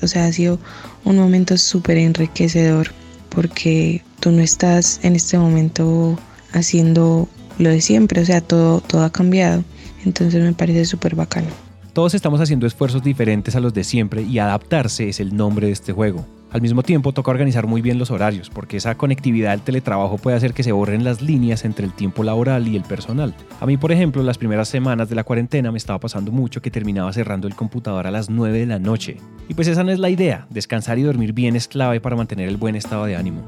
O 0.03 0.07
sea, 0.07 0.27
ha 0.27 0.33
sido 0.33 0.59
un 1.05 1.17
momento 1.17 1.57
súper 1.57 1.97
enriquecedor 1.97 2.91
porque 3.31 4.03
tú 4.21 4.31
no 4.31 4.43
estás 4.43 5.01
en 5.03 5.17
este 5.17 5.39
momento 5.39 6.19
haciendo 6.53 7.29
lo 7.59 7.71
de 7.71 7.81
siempre, 7.81 8.21
o 8.21 8.25
sea, 8.25 8.41
todo, 8.41 8.81
todo 8.81 9.03
ha 9.05 9.11
cambiado. 9.11 9.65
Entonces 10.05 10.43
me 10.43 10.53
parece 10.53 10.85
súper 10.85 11.15
bacano. 11.15 11.49
Todos 11.93 12.15
estamos 12.15 12.41
haciendo 12.41 12.67
esfuerzos 12.67 13.03
diferentes 13.03 13.57
a 13.57 13.61
los 13.61 13.75
de 13.75 13.83
siempre 13.85 14.23
y 14.23 14.39
adaptarse 14.39 15.09
es 15.09 15.21
el 15.21 15.37
nombre 15.37 15.67
de 15.67 15.73
este 15.73 15.93
juego. 15.93 16.27
Al 16.51 16.63
mismo 16.63 16.83
tiempo 16.83 17.13
toca 17.13 17.31
organizar 17.31 17.67
muy 17.67 17.83
bien 17.83 17.99
los 17.99 18.11
horarios, 18.11 18.49
porque 18.49 18.79
esa 18.79 18.97
conectividad 18.97 19.51
del 19.51 19.61
teletrabajo 19.61 20.17
puede 20.17 20.39
hacer 20.39 20.55
que 20.55 20.63
se 20.63 20.73
borren 20.73 21.05
las 21.05 21.21
líneas 21.21 21.67
entre 21.67 21.85
el 21.85 21.93
tiempo 21.93 22.25
laboral 22.25 22.67
y 22.69 22.77
el 22.77 22.85
personal. 22.85 23.35
A 23.61 23.67
mí, 23.67 23.77
por 23.77 23.93
ejemplo, 23.93 24.23
las 24.23 24.39
primeras 24.39 24.71
semanas 24.71 25.11
de 25.11 25.15
la 25.15 25.25
cuarentena 25.25 25.71
me 25.71 25.77
estaba 25.77 26.01
pasando 26.01 26.33
mucho 26.33 26.63
que 26.63 26.71
terminaba 26.71 27.13
cerrando 27.13 27.49
el 27.49 27.55
computador 27.55 28.07
a 28.07 28.11
las 28.11 28.31
9 28.31 28.61
de 28.61 28.67
la 28.67 28.79
noche. 28.79 29.19
Y 29.47 29.53
pues 29.53 29.69
esa 29.69 29.85
no 29.85 29.93
es 29.93 29.99
la 29.99 30.09
idea, 30.09 30.47
descansar 30.49 30.99
y 30.99 31.03
dormir 31.03 31.35
bien 31.35 31.55
es 31.55 31.69
clave 31.69 32.01
para 32.01 32.17
mantener 32.17 32.49
el 32.49 32.57
buen 32.57 32.77
estado 32.77 33.05
de 33.05 33.17
ánimo. 33.17 33.43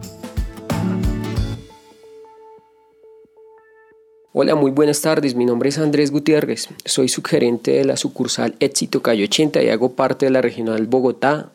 Hola, 4.32 4.54
muy 4.54 4.70
buenas 4.70 5.00
tardes. 5.00 5.34
Mi 5.34 5.46
nombre 5.46 5.70
es 5.70 5.78
Andrés 5.78 6.10
Gutiérrez. 6.10 6.68
Soy 6.84 7.08
subgerente 7.08 7.72
de 7.72 7.84
la 7.84 7.96
sucursal 7.96 8.54
Éxito 8.60 9.02
Calle 9.02 9.24
80 9.24 9.62
y 9.62 9.70
hago 9.70 9.92
parte 9.92 10.26
de 10.26 10.32
la 10.32 10.42
regional 10.42 10.86
Bogotá 10.86 11.50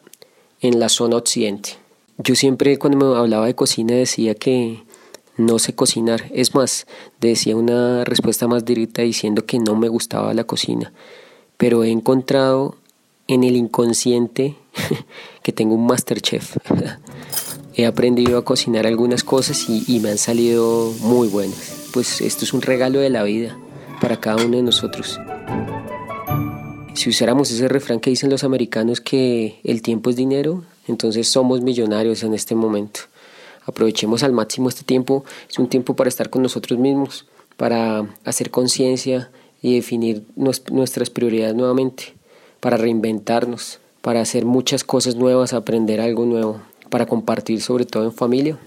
en 0.62 0.80
la 0.80 0.90
zona 0.90 1.18
occidente. 1.18 1.78
Yo 2.18 2.36
siempre 2.36 2.78
cuando 2.78 2.98
me 2.98 3.18
hablaba 3.18 3.46
de 3.46 3.56
cocina 3.56 3.94
decía 3.94 4.36
que 4.36 4.84
no 5.38 5.60
sé 5.60 5.76
cocinar. 5.76 6.30
Es 6.34 6.56
más, 6.56 6.88
decía 7.20 7.56
una 7.56 8.06
respuesta 8.06 8.48
más 8.48 8.64
directa 8.64 9.02
diciendo 9.02 9.46
que 9.46 9.60
no 9.60 9.76
me 9.76 9.90
gustaba 9.90 10.34
la 10.34 10.46
cocina. 10.46 10.94
Pero 11.58 11.84
he 11.84 11.90
encontrado 11.90 12.76
en 13.28 13.44
el 13.44 13.56
inconsciente 13.56 14.56
que 15.44 15.52
tengo 15.52 15.76
un 15.76 15.86
masterchef. 15.86 16.58
he 17.76 17.86
aprendido 17.86 18.38
a 18.38 18.46
cocinar 18.46 18.88
algunas 18.88 19.24
cosas 19.24 19.70
y, 19.70 19.84
y 19.88 20.00
me 20.00 20.10
han 20.10 20.18
salido 20.18 20.94
muy 21.02 21.28
buenas. 21.28 21.90
Pues 21.92 22.22
esto 22.22 22.46
es 22.46 22.54
un 22.54 22.62
regalo 22.62 23.00
de 23.00 23.10
la 23.10 23.24
vida 23.24 23.58
para 24.00 24.20
cada 24.20 24.46
uno 24.46 24.58
de 24.58 24.64
nosotros 24.64 25.20
si 26.96 27.10
usáramos 27.10 27.52
ese 27.52 27.68
refrán 27.68 28.00
que 28.00 28.10
dicen 28.10 28.30
los 28.30 28.44
americanos 28.44 29.02
que 29.02 29.60
el 29.64 29.82
tiempo 29.82 30.10
es 30.10 30.16
dinero, 30.16 30.64
entonces 30.88 31.28
somos 31.28 31.62
millonarios 31.62 32.24
en 32.24 32.34
este 32.34 32.56
momento. 32.56 33.02
Aprovechemos 33.66 34.24
al 34.24 34.32
máximo 34.32 34.70
este 34.70 34.84
tiempo, 34.84 35.26
es 35.50 35.60
un 35.60 35.68
tiempo 35.68 35.96
para 35.96 36.08
estar 36.08 36.30
con 36.30 36.42
nosotros 36.42 36.80
mismos, 36.80 37.26
para 37.58 38.08
hacer 38.24 38.50
conciencia 38.50 39.30
y 39.62 39.76
definir 39.76 40.24
nuestras 40.36 41.10
prioridades 41.10 41.56
nuevamente, 41.56 42.14
para 42.60 42.78
reinventarnos, 42.78 43.80
para 44.02 44.22
hacer 44.22 44.46
muchas 44.46 44.84
cosas 44.84 45.16
nuevas, 45.16 45.54
aprender 45.54 46.00
algo 46.00 46.26
nuevo, 46.26 46.62
para 46.90 47.08
compartir 47.08 47.62
sobre 47.62 47.86
todo 47.86 48.06
en 48.06 48.14
familia 48.14 48.58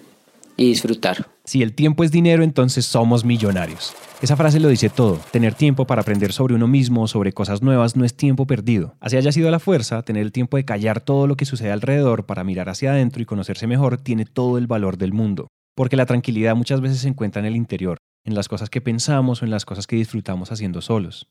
y 0.56 0.68
disfrutar. 0.68 1.37
Si 1.48 1.62
el 1.62 1.72
tiempo 1.72 2.04
es 2.04 2.10
dinero, 2.10 2.42
entonces 2.42 2.84
somos 2.84 3.24
millonarios. 3.24 3.94
Esa 4.20 4.36
frase 4.36 4.60
lo 4.60 4.68
dice 4.68 4.90
todo. 4.90 5.18
Tener 5.30 5.54
tiempo 5.54 5.86
para 5.86 6.02
aprender 6.02 6.34
sobre 6.34 6.54
uno 6.54 6.68
mismo, 6.68 7.08
sobre 7.08 7.32
cosas 7.32 7.62
nuevas, 7.62 7.96
no 7.96 8.04
es 8.04 8.14
tiempo 8.14 8.46
perdido. 8.46 8.96
Así 9.00 9.16
haya 9.16 9.32
sido 9.32 9.50
la 9.50 9.58
fuerza, 9.58 10.02
tener 10.02 10.24
el 10.24 10.30
tiempo 10.30 10.58
de 10.58 10.66
callar 10.66 11.00
todo 11.00 11.26
lo 11.26 11.36
que 11.36 11.46
sucede 11.46 11.70
alrededor 11.70 12.26
para 12.26 12.44
mirar 12.44 12.68
hacia 12.68 12.90
adentro 12.90 13.22
y 13.22 13.24
conocerse 13.24 13.66
mejor 13.66 13.96
tiene 13.96 14.26
todo 14.26 14.58
el 14.58 14.66
valor 14.66 14.98
del 14.98 15.14
mundo. 15.14 15.48
Porque 15.74 15.96
la 15.96 16.04
tranquilidad 16.04 16.54
muchas 16.54 16.82
veces 16.82 16.98
se 16.98 17.08
encuentra 17.08 17.40
en 17.40 17.46
el 17.46 17.56
interior, 17.56 17.96
en 18.26 18.34
las 18.34 18.46
cosas 18.46 18.68
que 18.68 18.82
pensamos 18.82 19.40
o 19.40 19.46
en 19.46 19.50
las 19.50 19.64
cosas 19.64 19.86
que 19.86 19.96
disfrutamos 19.96 20.52
haciendo 20.52 20.82
solos. 20.82 21.28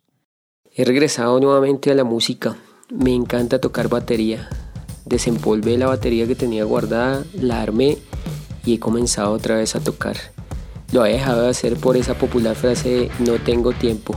He 0.73 0.83
regresado 0.83 1.39
nuevamente 1.39 1.91
a 1.91 1.93
la 1.93 2.03
música. 2.03 2.57
Me 2.91 3.13
encanta 3.13 3.61
tocar 3.61 3.87
batería. 3.87 4.49
Desempolvé 5.05 5.77
la 5.77 5.85
batería 5.85 6.25
que 6.25 6.33
tenía 6.33 6.63
guardada, 6.63 7.23
la 7.39 7.61
armé 7.61 7.99
y 8.67 8.73
he 8.73 8.79
comenzado 8.79 9.31
otra 9.31 9.55
vez 9.55 9.75
a 9.75 9.79
tocar. 9.79 10.17
Lo 10.91 11.05
he 11.05 11.13
dejado 11.13 11.43
de 11.43 11.49
hacer 11.49 11.77
por 11.77 11.95
esa 11.95 12.15
popular 12.15 12.55
frase 12.55 13.09
no 13.19 13.35
tengo 13.35 13.71
tiempo. 13.71 14.13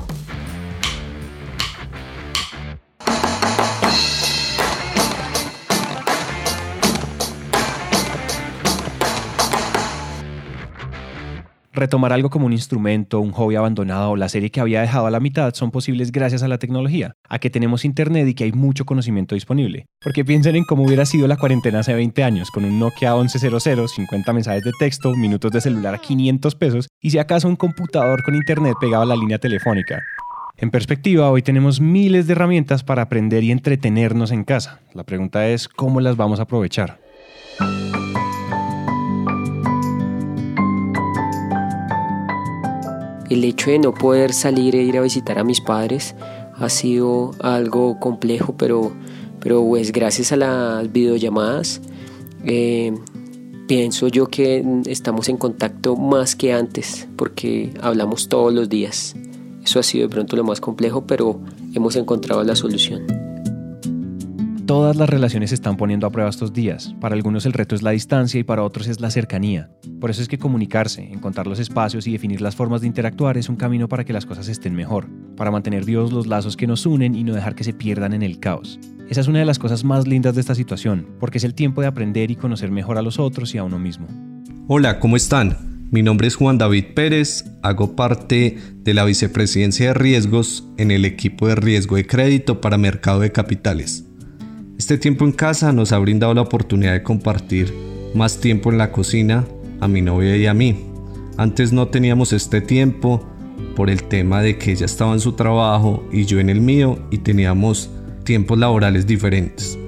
Retomar 11.73 12.13
algo 12.13 12.31
como 12.31 12.47
un 12.47 12.53
instrumento, 12.53 13.21
un 13.21 13.31
hobby 13.31 13.55
abandonado 13.55 14.11
o 14.11 14.17
la 14.17 14.29
serie 14.29 14.51
que 14.51 14.61
había 14.61 14.81
dejado 14.81 15.07
a 15.07 15.11
la 15.13 15.21
mitad 15.21 15.55
son 15.55 15.71
posibles 15.71 16.11
gracias 16.11 16.43
a 16.43 16.49
la 16.49 16.59
tecnología, 16.59 17.15
a 17.29 17.39
que 17.39 17.49
tenemos 17.49 17.85
internet 17.85 18.27
y 18.27 18.35
que 18.35 18.43
hay 18.43 18.53
mucho 18.53 18.85
conocimiento 18.85 19.37
disponible. 19.37 19.87
Porque 20.01 20.25
piensen 20.25 20.57
en 20.57 20.65
cómo 20.65 20.83
hubiera 20.83 21.07
sido 21.07 21.29
la 21.29 21.37
cuarentena 21.37 21.79
hace 21.79 21.95
20 21.95 22.25
años, 22.25 22.51
con 22.51 22.65
un 22.65 22.81
Nokia 22.81 23.15
1100, 23.15 23.87
50 23.87 24.33
mensajes 24.33 24.65
de 24.65 24.73
texto, 24.81 25.15
minutos 25.15 25.53
de 25.53 25.61
celular 25.61 25.95
a 25.95 25.99
500 25.99 26.57
pesos 26.57 26.89
y 27.01 27.11
si 27.11 27.19
acaso 27.19 27.47
un 27.47 27.55
computador 27.55 28.25
con 28.25 28.35
internet 28.35 28.75
pegado 28.81 29.05
a 29.05 29.07
la 29.07 29.17
línea 29.17 29.39
telefónica. 29.39 30.03
En 30.57 30.73
perspectiva, 30.73 31.31
hoy 31.31 31.43
tenemos 31.43 31.81
miles 31.81 32.27
de 32.27 32.33
herramientas 32.33 32.83
para 32.83 33.03
aprender 33.03 33.45
y 33.45 33.53
entretenernos 33.53 34.33
en 34.33 34.43
casa. 34.43 34.81
La 34.93 35.05
pregunta 35.05 35.47
es 35.49 35.69
cómo 35.69 36.01
las 36.01 36.17
vamos 36.17 36.41
a 36.41 36.43
aprovechar. 36.43 36.99
El 43.31 43.45
hecho 43.45 43.71
de 43.71 43.79
no 43.79 43.95
poder 43.95 44.33
salir 44.33 44.75
e 44.75 44.83
ir 44.83 44.99
a 44.99 45.03
visitar 45.03 45.39
a 45.39 45.45
mis 45.45 45.61
padres 45.61 46.17
ha 46.57 46.69
sido 46.69 47.31
algo 47.39 47.99
complejo, 48.01 48.55
pero, 48.59 48.93
pero 49.39 49.65
pues 49.67 49.93
gracias 49.93 50.33
a 50.33 50.37
las 50.37 50.93
videollamadas 50.93 51.81
eh, 52.45 52.93
pienso 53.69 54.09
yo 54.09 54.27
que 54.27 54.65
estamos 54.87 55.29
en 55.29 55.37
contacto 55.37 55.97
más 55.97 56.35
que 56.35 56.53
antes 56.53 57.07
porque 57.17 57.73
hablamos 57.81 58.29
todos 58.29 58.53
los 58.53 58.69
días. 58.69 59.15
Eso 59.63 59.79
ha 59.79 59.83
sido 59.85 60.09
de 60.09 60.13
pronto 60.13 60.37
lo 60.37 60.43
más 60.43 60.61
complejo, 60.61 61.07
pero 61.07 61.41
hemos 61.73 61.95
encontrado 61.95 62.43
la 62.43 62.57
solución. 62.57 63.20
Todas 64.71 64.95
las 64.95 65.11
relaciones 65.11 65.51
se 65.51 65.57
están 65.57 65.77
poniendo 65.77 66.07
a 66.07 66.13
prueba 66.13 66.31
estos 66.31 66.53
días. 66.53 66.95
Para 67.01 67.17
algunos 67.17 67.45
el 67.45 67.55
reto 67.55 67.75
es 67.75 67.83
la 67.83 67.91
distancia 67.91 68.39
y 68.39 68.45
para 68.45 68.63
otros 68.63 68.87
es 68.87 69.01
la 69.01 69.11
cercanía. 69.11 69.69
Por 70.01 70.11
eso 70.11 70.23
es 70.23 70.29
que 70.29 70.39
comunicarse, 70.39 71.03
encontrar 71.03 71.49
los 71.49 71.59
espacios 71.59 72.07
y 72.07 72.13
definir 72.13 72.41
las 72.41 72.55
formas 72.55 72.81
de 72.81 72.87
interactuar 72.87 73.37
es 73.37 73.49
un 73.49 73.57
camino 73.57 73.89
para 73.89 74.05
que 74.05 74.13
las 74.13 74.27
cosas 74.27 74.47
estén 74.47 74.77
mejor, 74.77 75.09
para 75.37 75.51
mantener 75.51 75.85
vivos 75.85 76.13
los 76.13 76.29
lazos 76.29 76.57
que 76.57 76.69
nos 76.69 76.87
unen 76.87 77.17
y 77.17 77.25
no 77.25 77.35
dejar 77.35 77.57
que 77.57 77.65
se 77.65 77.73
pierdan 77.73 78.13
en 78.13 78.23
el 78.23 78.39
caos. 78.39 78.79
Esa 79.09 79.23
es 79.23 79.27
una 79.27 79.41
de 79.41 79.45
las 79.45 79.59
cosas 79.59 79.83
más 79.83 80.07
lindas 80.07 80.37
de 80.37 80.41
esta 80.41 80.55
situación, 80.55 81.17
porque 81.19 81.39
es 81.39 81.45
el 81.45 81.55
tiempo 81.55 81.81
de 81.81 81.89
aprender 81.89 82.31
y 82.31 82.37
conocer 82.37 82.71
mejor 82.71 82.97
a 82.97 83.03
los 83.03 83.19
otros 83.19 83.53
y 83.57 83.59
a 83.59 83.65
uno 83.65 83.81
mismo. 83.81 84.07
Hola, 84.69 85.01
¿cómo 85.01 85.17
están? 85.17 85.89
Mi 85.91 86.03
nombre 86.03 86.29
es 86.29 86.37
Juan 86.37 86.59
David 86.59 86.95
Pérez, 86.95 87.45
hago 87.63 87.97
parte 87.97 88.57
de 88.85 88.95
la 88.95 89.05
vicepresidencia 89.05 89.89
de 89.89 89.95
riesgos 89.95 90.65
en 90.79 90.93
el 90.93 91.05
equipo 91.07 91.49
de 91.49 91.57
riesgo 91.57 91.97
de 91.97 92.07
crédito 92.07 92.61
para 92.61 92.79
mercado 92.79 93.19
de 93.19 93.33
capitales. 93.33 94.07
Este 94.81 94.97
tiempo 94.97 95.27
en 95.27 95.33
casa 95.33 95.75
nos 95.75 95.93
ha 95.93 95.99
brindado 95.99 96.33
la 96.33 96.41
oportunidad 96.41 96.95
de 96.95 97.03
compartir 97.03 97.71
más 98.15 98.41
tiempo 98.41 98.73
en 98.73 98.79
la 98.79 98.91
cocina 98.91 99.45
a 99.79 99.87
mi 99.89 100.01
novia 100.01 100.39
y 100.39 100.47
a 100.47 100.55
mí. 100.55 100.87
Antes 101.37 101.71
no 101.71 101.89
teníamos 101.89 102.33
este 102.33 102.63
tiempo 102.63 103.23
por 103.77 103.91
el 103.91 104.05
tema 104.05 104.41
de 104.41 104.57
que 104.57 104.73
ella 104.73 104.87
estaba 104.87 105.13
en 105.13 105.21
su 105.21 105.33
trabajo 105.33 106.09
y 106.11 106.25
yo 106.25 106.41
en 106.41 106.49
el 106.49 106.63
mío 106.63 106.99
y 107.11 107.19
teníamos 107.19 107.91
tiempos 108.25 108.59
laborales 108.59 109.07
diferentes. 109.07 109.79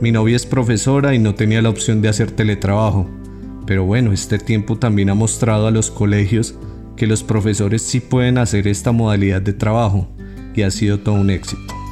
Mi 0.00 0.10
novia 0.10 0.34
es 0.34 0.46
profesora 0.46 1.14
y 1.14 1.20
no 1.20 1.36
tenía 1.36 1.62
la 1.62 1.70
opción 1.70 2.02
de 2.02 2.08
hacer 2.08 2.32
teletrabajo, 2.32 3.08
pero 3.68 3.84
bueno, 3.84 4.12
este 4.12 4.40
tiempo 4.40 4.76
también 4.76 5.10
ha 5.10 5.14
mostrado 5.14 5.68
a 5.68 5.70
los 5.70 5.92
colegios 5.92 6.56
que 6.96 7.06
los 7.06 7.22
profesores 7.22 7.82
sí 7.82 8.00
pueden 8.00 8.38
hacer 8.38 8.66
esta 8.66 8.90
modalidad 8.90 9.42
de 9.42 9.52
trabajo 9.52 10.08
y 10.56 10.62
ha 10.62 10.72
sido 10.72 10.98
todo 10.98 11.14
un 11.14 11.30
éxito. 11.30 11.83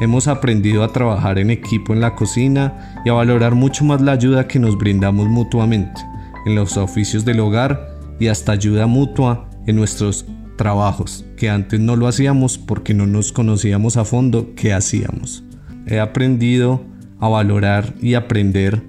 Hemos 0.00 0.28
aprendido 0.28 0.84
a 0.84 0.92
trabajar 0.92 1.38
en 1.38 1.50
equipo 1.50 1.94
en 1.94 2.00
la 2.00 2.14
cocina 2.14 3.00
y 3.04 3.08
a 3.08 3.14
valorar 3.14 3.54
mucho 3.54 3.84
más 3.84 4.02
la 4.02 4.12
ayuda 4.12 4.46
que 4.46 4.58
nos 4.58 4.76
brindamos 4.76 5.28
mutuamente 5.28 6.00
en 6.44 6.54
los 6.54 6.76
oficios 6.76 7.24
del 7.24 7.40
hogar 7.40 7.96
y 8.20 8.28
hasta 8.28 8.52
ayuda 8.52 8.86
mutua 8.86 9.48
en 9.66 9.76
nuestros 9.76 10.26
trabajos, 10.56 11.24
que 11.36 11.48
antes 11.48 11.80
no 11.80 11.96
lo 11.96 12.08
hacíamos 12.08 12.58
porque 12.58 12.94
no 12.94 13.06
nos 13.06 13.32
conocíamos 13.32 13.96
a 13.96 14.04
fondo 14.04 14.54
qué 14.54 14.72
hacíamos. 14.72 15.44
He 15.86 15.98
aprendido 15.98 16.84
a 17.18 17.28
valorar 17.28 17.94
y 18.00 18.14
aprender, 18.14 18.82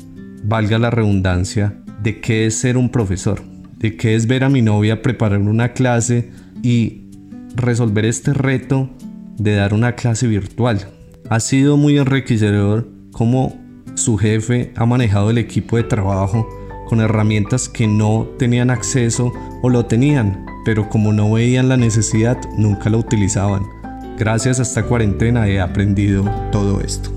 valga 0.44 0.78
la 0.78 0.90
redundancia, 0.90 1.78
de 2.04 2.20
qué 2.20 2.46
es 2.46 2.56
ser 2.56 2.78
un 2.78 2.90
profesor, 2.90 3.42
de 3.78 3.96
qué 3.96 4.16
es 4.16 4.28
ver 4.28 4.44
a 4.44 4.50
mi 4.50 4.62
novia 4.62 5.02
preparar 5.02 5.40
una 5.40 5.74
clase 5.74 6.32
y 6.64 7.10
resolver 7.56 8.06
este 8.06 8.34
reto 8.34 8.90
de 9.38 9.56
dar 9.56 9.74
una 9.74 9.94
clase 9.94 10.28
virtual, 10.28 10.88
ha 11.29 11.39
sido 11.39 11.77
muy 11.77 11.98
enriquecedor 11.98 12.88
cómo 13.12 13.53
su 13.96 14.17
jefe 14.17 14.72
ha 14.75 14.86
manejado 14.86 15.29
el 15.29 15.38
equipo 15.38 15.77
de 15.77 15.84
trabajo 15.84 16.48
con 16.88 17.01
herramientas 17.01 17.67
que 17.67 17.88
no 17.88 18.27
tenían 18.38 18.69
acceso 18.69 19.34
o 19.62 19.69
lo 19.69 19.86
tenían, 19.86 20.46
pero 20.63 20.89
como 20.89 21.12
no 21.12 21.31
veían 21.31 21.67
la 21.67 21.75
necesidad, 21.75 22.38
nunca 22.57 22.89
lo 22.89 23.00
utilizaban. 23.00 23.63
Gracias 24.17 24.60
a 24.60 24.63
esta 24.63 24.84
cuarentena 24.84 25.48
he 25.48 25.60
aprendido 25.60 26.24
todo 26.51 26.79
esto. 26.79 27.12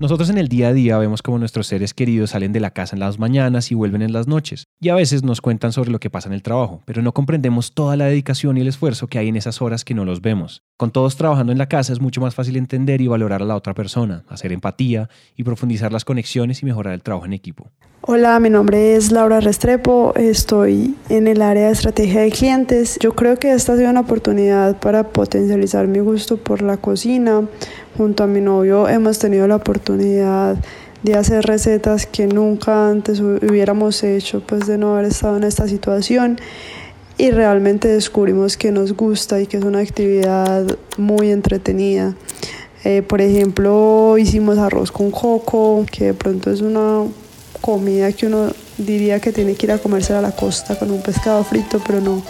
Nosotros 0.00 0.30
en 0.30 0.38
el 0.38 0.48
día 0.48 0.68
a 0.68 0.72
día 0.72 0.98
vemos 0.98 1.22
como 1.22 1.38
nuestros 1.38 1.68
seres 1.68 1.94
queridos 1.94 2.30
salen 2.30 2.52
de 2.52 2.58
la 2.60 2.72
casa 2.72 2.96
en 2.96 3.00
las 3.00 3.18
mañanas 3.18 3.70
y 3.70 3.76
vuelven 3.76 4.02
en 4.02 4.12
las 4.12 4.26
noches, 4.26 4.64
y 4.82 4.88
a 4.88 4.96
veces 4.96 5.22
nos 5.22 5.40
cuentan 5.40 5.70
sobre 5.70 5.92
lo 5.92 6.00
que 6.00 6.10
pasa 6.10 6.28
en 6.28 6.32
el 6.32 6.42
trabajo, 6.42 6.82
pero 6.86 7.02
no 7.02 7.14
comprendemos 7.14 7.72
toda 7.72 7.96
la 7.96 8.06
dedicación 8.06 8.56
y 8.56 8.62
el 8.62 8.66
esfuerzo 8.66 9.06
que 9.06 9.16
hay 9.16 9.28
en 9.28 9.36
esas 9.36 9.62
horas 9.62 9.84
que 9.84 9.94
no 9.94 10.04
los 10.04 10.20
vemos. 10.20 10.64
Con 10.76 10.90
todos 10.90 11.16
trabajando 11.16 11.52
en 11.52 11.58
la 11.58 11.68
casa 11.68 11.92
es 11.92 12.00
mucho 12.00 12.20
más 12.20 12.34
fácil 12.34 12.56
entender 12.56 13.00
y 13.00 13.06
valorar 13.06 13.42
a 13.42 13.44
la 13.44 13.54
otra 13.54 13.74
persona, 13.74 14.24
hacer 14.28 14.50
empatía 14.52 15.08
y 15.36 15.44
profundizar 15.44 15.92
las 15.92 16.04
conexiones 16.04 16.62
y 16.62 16.66
mejorar 16.66 16.94
el 16.94 17.02
trabajo 17.04 17.26
en 17.26 17.32
equipo. 17.32 17.70
Hola, 18.00 18.40
mi 18.40 18.50
nombre 18.50 18.96
es 18.96 19.12
Laura 19.12 19.38
Restrepo, 19.38 20.14
estoy 20.16 20.96
en 21.08 21.28
el 21.28 21.40
área 21.40 21.66
de 21.66 21.72
estrategia 21.72 22.22
de 22.22 22.32
clientes. 22.32 22.98
Yo 23.00 23.14
creo 23.14 23.36
que 23.36 23.52
esta 23.52 23.74
ha 23.74 23.76
sido 23.76 23.88
una 23.88 24.00
oportunidad 24.00 24.80
para 24.80 25.10
potencializar 25.10 25.86
mi 25.86 26.00
gusto 26.00 26.38
por 26.38 26.60
la 26.60 26.78
cocina. 26.78 27.46
Junto 27.96 28.24
a 28.24 28.26
mi 28.26 28.40
novio 28.40 28.88
hemos 28.88 29.20
tenido 29.20 29.46
la 29.46 29.54
oportunidad 29.54 30.56
de 30.56 30.62
hacer 31.14 31.44
recetas 31.44 32.06
que 32.06 32.26
nunca 32.26 32.88
antes 32.88 33.20
hubiéramos 33.20 34.02
hecho, 34.04 34.40
pues 34.46 34.66
de 34.66 34.78
no 34.78 34.94
haber 34.94 35.06
estado 35.06 35.36
en 35.36 35.44
esta 35.44 35.66
situación. 35.66 36.38
Y 37.18 37.30
realmente 37.30 37.88
descubrimos 37.88 38.56
que 38.56 38.72
nos 38.72 38.94
gusta 38.94 39.40
y 39.40 39.46
que 39.46 39.58
es 39.58 39.64
una 39.64 39.80
actividad 39.80 40.64
muy 40.96 41.30
entretenida. 41.30 42.14
Eh, 42.84 43.02
por 43.02 43.20
ejemplo, 43.20 44.16
hicimos 44.18 44.58
arroz 44.58 44.90
con 44.90 45.10
coco, 45.10 45.84
que 45.90 46.06
de 46.06 46.14
pronto 46.14 46.50
es 46.50 46.60
una 46.62 47.04
comida 47.60 48.10
que 48.12 48.26
uno 48.26 48.52
diría 48.78 49.20
que 49.20 49.32
tiene 49.32 49.54
que 49.54 49.66
ir 49.66 49.72
a 49.72 49.78
comerse 49.78 50.14
a 50.14 50.20
la 50.20 50.32
costa 50.32 50.78
con 50.78 50.90
un 50.90 51.02
pescado 51.02 51.44
frito, 51.44 51.80
pero 51.86 52.00
no, 52.00 52.22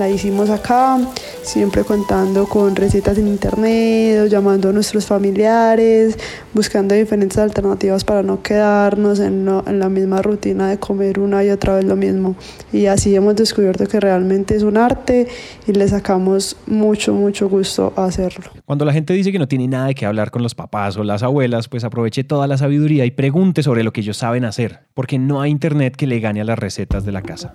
la 0.00 0.08
hicimos 0.08 0.48
acá, 0.48 0.98
siempre 1.42 1.84
contando 1.84 2.46
con 2.46 2.74
recetas 2.74 3.18
en 3.18 3.28
internet, 3.28 4.28
llamando 4.30 4.70
a 4.70 4.72
nuestros 4.72 5.04
familiares, 5.04 6.18
buscando 6.54 6.94
diferentes 6.94 7.36
alternativas 7.36 8.02
para 8.02 8.22
no 8.22 8.42
quedarnos 8.42 9.20
en, 9.20 9.46
en 9.66 9.78
la 9.78 9.90
misma 9.90 10.22
rutina 10.22 10.70
de 10.70 10.78
comer 10.78 11.20
una 11.20 11.44
y 11.44 11.50
otra 11.50 11.74
vez 11.74 11.84
lo 11.84 11.96
mismo. 11.96 12.34
Y 12.72 12.86
así 12.86 13.14
hemos 13.14 13.36
descubierto 13.36 13.86
que 13.86 14.00
realmente 14.00 14.56
es 14.56 14.62
un 14.62 14.78
arte 14.78 15.28
y 15.66 15.72
le 15.74 15.86
sacamos 15.86 16.56
mucho, 16.66 17.12
mucho 17.12 17.50
gusto 17.50 17.92
a 17.94 18.06
hacerlo. 18.06 18.50
Cuando 18.64 18.86
la 18.86 18.94
gente 18.94 19.12
dice 19.12 19.32
que 19.32 19.38
no 19.38 19.48
tiene 19.48 19.68
nada 19.68 19.92
qué 19.92 20.06
hablar 20.06 20.30
con 20.30 20.42
los 20.42 20.54
papás 20.54 20.96
o 20.96 21.04
las 21.04 21.22
abuelas, 21.22 21.68
pues 21.68 21.84
aproveche 21.84 22.24
toda 22.24 22.46
la 22.46 22.56
sabiduría 22.56 23.04
y 23.04 23.10
pregunte 23.10 23.62
sobre 23.62 23.84
lo 23.84 23.92
que 23.92 24.00
ellos 24.00 24.16
saben 24.16 24.46
hacer, 24.46 24.80
porque 24.94 25.18
no 25.18 25.42
hay 25.42 25.50
internet 25.50 25.94
que 25.94 26.06
le 26.06 26.20
gane 26.20 26.40
a 26.40 26.44
las 26.44 26.58
recetas 26.58 27.04
de 27.04 27.12
la 27.12 27.20
casa. 27.20 27.52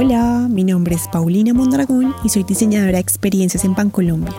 Hola, 0.00 0.46
mi 0.48 0.62
nombre 0.62 0.94
es 0.94 1.08
Paulina 1.08 1.52
Mondragón 1.52 2.14
y 2.22 2.28
soy 2.28 2.44
diseñadora 2.44 2.92
de 2.92 2.98
experiencias 3.00 3.64
en 3.64 3.74
Bancolombia. 3.74 4.32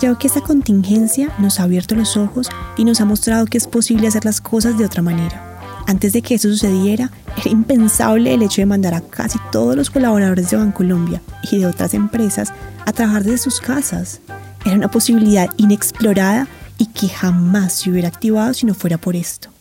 Creo 0.00 0.16
que 0.16 0.28
esta 0.28 0.40
contingencia 0.40 1.30
nos 1.38 1.60
ha 1.60 1.64
abierto 1.64 1.94
los 1.94 2.16
ojos 2.16 2.48
y 2.78 2.86
nos 2.86 3.02
ha 3.02 3.04
mostrado 3.04 3.44
que 3.44 3.58
es 3.58 3.66
posible 3.66 4.08
hacer 4.08 4.24
las 4.24 4.40
cosas 4.40 4.78
de 4.78 4.86
otra 4.86 5.02
manera. 5.02 5.58
Antes 5.86 6.14
de 6.14 6.22
que 6.22 6.36
eso 6.36 6.48
sucediera, 6.48 7.10
era 7.36 7.50
impensable 7.50 8.32
el 8.32 8.40
hecho 8.40 8.62
de 8.62 8.66
mandar 8.66 8.94
a 8.94 9.02
casi 9.02 9.38
todos 9.52 9.76
los 9.76 9.90
colaboradores 9.90 10.48
de 10.48 10.56
Bancolombia 10.56 11.20
y 11.52 11.58
de 11.58 11.66
otras 11.66 11.92
empresas 11.92 12.54
a 12.86 12.92
trabajar 12.94 13.24
desde 13.24 13.36
sus 13.36 13.60
casas. 13.60 14.22
Era 14.64 14.74
una 14.74 14.90
posibilidad 14.90 15.50
inexplorada 15.58 16.48
y 16.78 16.86
que 16.86 17.08
jamás 17.08 17.74
se 17.74 17.90
hubiera 17.90 18.08
activado 18.08 18.54
si 18.54 18.64
no 18.64 18.72
fuera 18.72 18.96
por 18.96 19.16
esto. 19.16 19.53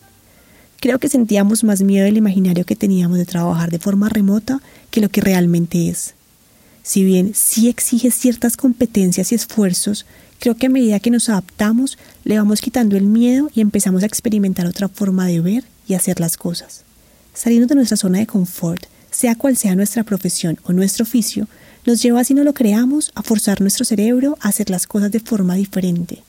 Creo 0.83 0.99
que 0.99 1.07
sentíamos 1.07 1.63
más 1.63 1.81
miedo 1.81 2.03
del 2.03 2.17
imaginario 2.17 2.65
que 2.65 2.75
teníamos 2.75 3.17
de 3.17 3.25
trabajar 3.25 3.71
de 3.71 3.79
forma 3.79 4.09
remota 4.09 4.59
que 4.91 4.99
lo 4.99 5.07
que 5.07 5.21
realmente 5.21 5.87
es. 5.87 6.13
Si 6.83 7.05
bien 7.05 7.31
sí 7.33 7.69
exige 7.69 8.11
ciertas 8.11 8.57
competencias 8.57 9.31
y 9.31 9.35
esfuerzos, 9.35 10.05
creo 10.39 10.57
que 10.57 10.65
a 10.65 10.69
medida 10.69 10.99
que 10.99 11.09
nos 11.09 11.29
adaptamos 11.29 11.97
le 12.25 12.37
vamos 12.37 12.59
quitando 12.59 12.97
el 12.97 13.05
miedo 13.05 13.49
y 13.55 13.61
empezamos 13.61 14.03
a 14.03 14.07
experimentar 14.07 14.67
otra 14.67 14.89
forma 14.89 15.25
de 15.25 15.39
ver 15.39 15.63
y 15.87 15.93
hacer 15.93 16.19
las 16.19 16.35
cosas. 16.35 16.83
Saliendo 17.33 17.67
de 17.67 17.75
nuestra 17.75 17.95
zona 17.95 18.19
de 18.19 18.27
confort, 18.27 18.83
sea 19.09 19.35
cual 19.35 19.55
sea 19.55 19.77
nuestra 19.77 20.03
profesión 20.03 20.59
o 20.65 20.73
nuestro 20.73 21.03
oficio, 21.03 21.47
nos 21.85 22.03
lleva, 22.03 22.25
si 22.25 22.33
no 22.33 22.43
lo 22.43 22.53
creamos, 22.53 23.13
a 23.15 23.23
forzar 23.23 23.61
nuestro 23.61 23.85
cerebro 23.85 24.37
a 24.41 24.49
hacer 24.49 24.69
las 24.69 24.85
cosas 24.85 25.13
de 25.13 25.21
forma 25.21 25.55
diferente, 25.55 26.23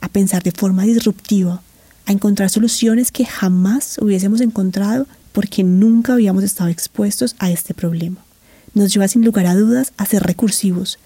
a 0.00 0.08
pensar 0.08 0.42
de 0.42 0.50
forma 0.50 0.82
disruptiva, 0.82 1.62
a 2.06 2.12
encontrar 2.12 2.50
soluciones 2.50 3.12
que 3.12 3.24
jamás 3.24 3.98
hubiésemos 3.98 4.40
encontrado 4.40 5.06
porque 5.32 5.64
nunca 5.64 6.12
habíamos 6.12 6.44
estado 6.44 6.70
expuestos 6.70 7.36
a 7.38 7.50
este 7.50 7.74
problema. 7.74 8.18
Nos 8.74 8.92
lleva 8.92 9.08
sin 9.08 9.24
lugar 9.24 9.46
a 9.46 9.54
dudas 9.54 9.92
a 9.96 10.06
ser 10.06 10.22
recursivos, 10.22 10.98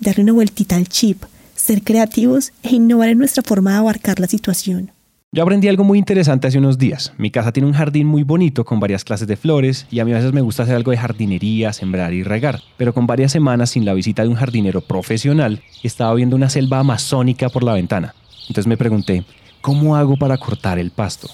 darle 0.00 0.24
una 0.24 0.32
vueltita 0.32 0.76
al 0.76 0.88
chip, 0.88 1.22
ser 1.54 1.82
creativos 1.82 2.52
e 2.62 2.76
innovar 2.76 3.08
en 3.08 3.18
nuestra 3.18 3.42
forma 3.42 3.72
de 3.72 3.78
abarcar 3.78 4.20
la 4.20 4.26
situación. 4.26 4.92
Yo 5.30 5.42
aprendí 5.42 5.68
algo 5.68 5.84
muy 5.84 5.98
interesante 5.98 6.46
hace 6.46 6.56
unos 6.56 6.78
días. 6.78 7.12
Mi 7.18 7.30
casa 7.30 7.52
tiene 7.52 7.66
un 7.66 7.74
jardín 7.74 8.06
muy 8.06 8.22
bonito 8.22 8.64
con 8.64 8.80
varias 8.80 9.04
clases 9.04 9.28
de 9.28 9.36
flores 9.36 9.86
y 9.90 10.00
a 10.00 10.06
mí 10.06 10.12
a 10.12 10.16
veces 10.16 10.32
me 10.32 10.40
gusta 10.40 10.62
hacer 10.62 10.74
algo 10.74 10.90
de 10.90 10.96
jardinería, 10.96 11.74
sembrar 11.74 12.14
y 12.14 12.22
regar. 12.22 12.62
Pero 12.78 12.94
con 12.94 13.06
varias 13.06 13.32
semanas 13.32 13.68
sin 13.68 13.84
la 13.84 13.92
visita 13.92 14.22
de 14.22 14.28
un 14.28 14.36
jardinero 14.36 14.80
profesional, 14.80 15.62
estaba 15.82 16.14
viendo 16.14 16.34
una 16.34 16.48
selva 16.48 16.78
amazónica 16.78 17.50
por 17.50 17.62
la 17.62 17.74
ventana. 17.74 18.14
Entonces 18.48 18.66
me 18.66 18.78
pregunté, 18.78 19.24
¿cómo 19.60 19.96
hago 19.96 20.16
para 20.16 20.38
cortar 20.38 20.78
el 20.78 20.90
pasto? 20.90 21.28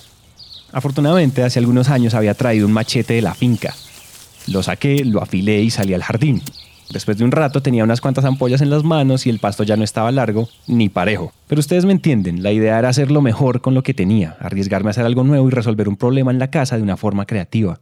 Afortunadamente, 0.73 1.43
hace 1.43 1.59
algunos 1.59 1.89
años 1.89 2.15
había 2.15 2.35
traído 2.35 2.67
un 2.67 2.73
machete 2.73 3.15
de 3.15 3.23
la 3.23 3.35
finca. 3.35 3.75
Lo 4.49 4.63
saqué, 4.63 5.05
lo 5.05 5.23
afilé 5.23 5.63
y 5.63 5.71
salí 5.71 5.95
al 5.95 6.03
jardín. 6.03 6.43
Después 6.91 7.17
de 7.17 7.25
un 7.25 7.33
rato 7.33 7.63
tenía 7.63 7.83
unas 7.83 8.01
cuantas 8.01 8.25
ampollas 8.25 8.61
en 8.61 8.71
las 8.71 8.85
manos 8.85 9.27
y 9.27 9.31
el 9.31 9.39
pasto 9.39 9.63
ya 9.63 9.77
no 9.77 9.85
estaba 9.85 10.13
largo 10.13 10.49
ni 10.67 10.89
parejo. 10.89 11.33
Pero 11.49 11.61
ustedes 11.61 11.85
me 11.85 11.93
entienden, 11.93 12.43
la 12.43 12.53
idea 12.53 12.79
era 12.79 12.89
hacerlo 12.89 13.23
mejor 13.23 13.61
con 13.61 13.75
lo 13.75 13.83
que 13.83 13.95
tenía, 13.95 14.37
arriesgarme 14.41 14.91
a 14.91 14.93
hacer 14.93 15.07
algo 15.07 15.25
nuevo 15.25 15.49
y 15.49 15.51
resolver 15.51 15.89
un 15.89 15.97
problema 15.97 16.31
en 16.31 16.39
la 16.39 16.51
casa 16.51 16.77
de 16.77 16.83
una 16.83 16.97
forma 16.97 17.25
creativa. 17.25 17.79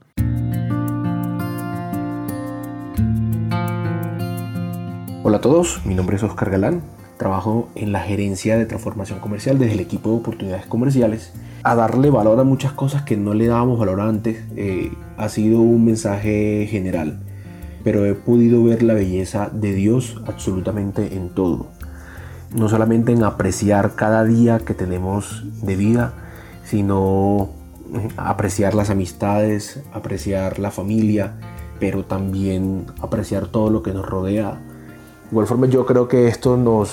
Hola 5.24 5.36
a 5.36 5.40
todos, 5.40 5.80
mi 5.84 5.94
nombre 5.94 6.16
es 6.16 6.22
Oscar 6.22 6.50
Galán, 6.50 6.82
trabajo 7.22 7.68
en 7.74 7.92
la 7.92 8.00
gerencia 8.00 8.58
de 8.58 8.66
transformación 8.66 9.20
comercial 9.20 9.58
desde 9.58 9.74
el 9.74 9.80
equipo 9.80 10.10
de 10.10 10.16
oportunidades 10.16 10.66
comerciales. 10.66 11.32
A 11.62 11.74
darle 11.74 12.10
valor 12.10 12.40
a 12.40 12.44
muchas 12.44 12.72
cosas 12.72 13.02
que 13.02 13.16
no 13.16 13.34
le 13.34 13.46
dábamos 13.46 13.78
valor 13.78 14.00
antes 14.00 14.42
eh, 14.56 14.92
ha 15.16 15.28
sido 15.28 15.60
un 15.60 15.84
mensaje 15.84 16.66
general 16.68 17.20
pero 17.84 18.06
he 18.06 18.14
podido 18.14 18.62
ver 18.64 18.82
la 18.82 18.94
belleza 18.94 19.50
de 19.52 19.74
Dios 19.74 20.20
absolutamente 20.26 21.16
en 21.16 21.30
todo. 21.30 21.66
No 22.54 22.68
solamente 22.68 23.12
en 23.12 23.24
apreciar 23.24 23.94
cada 23.94 24.24
día 24.24 24.58
que 24.58 24.74
tenemos 24.74 25.44
de 25.62 25.76
vida, 25.76 26.12
sino 26.64 27.50
apreciar 28.16 28.74
las 28.74 28.90
amistades, 28.90 29.82
apreciar 29.92 30.58
la 30.58 30.70
familia, 30.70 31.34
pero 31.80 32.04
también 32.04 32.86
apreciar 33.00 33.46
todo 33.46 33.70
lo 33.70 33.82
que 33.82 33.92
nos 33.92 34.06
rodea. 34.06 34.60
Igual 35.32 35.48
forma 35.48 35.66
yo 35.66 35.84
creo 35.84 36.06
que 36.06 36.28
esto 36.28 36.56
nos, 36.56 36.92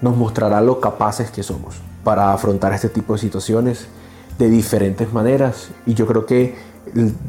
nos 0.00 0.16
mostrará 0.16 0.62
lo 0.62 0.80
capaces 0.80 1.30
que 1.30 1.42
somos 1.42 1.76
para 2.04 2.32
afrontar 2.32 2.72
este 2.72 2.88
tipo 2.88 3.12
de 3.12 3.18
situaciones 3.18 3.88
de 4.38 4.48
diferentes 4.48 5.12
maneras. 5.12 5.68
Y 5.84 5.92
yo 5.92 6.06
creo 6.06 6.24
que 6.24 6.56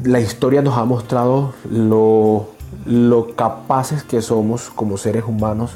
la 0.04 0.20
historia 0.20 0.62
nos 0.62 0.78
ha 0.78 0.84
mostrado 0.86 1.52
lo 1.68 2.48
lo 2.86 3.34
capaces 3.34 4.02
que 4.02 4.22
somos 4.22 4.70
como 4.70 4.96
seres 4.96 5.24
humanos 5.26 5.72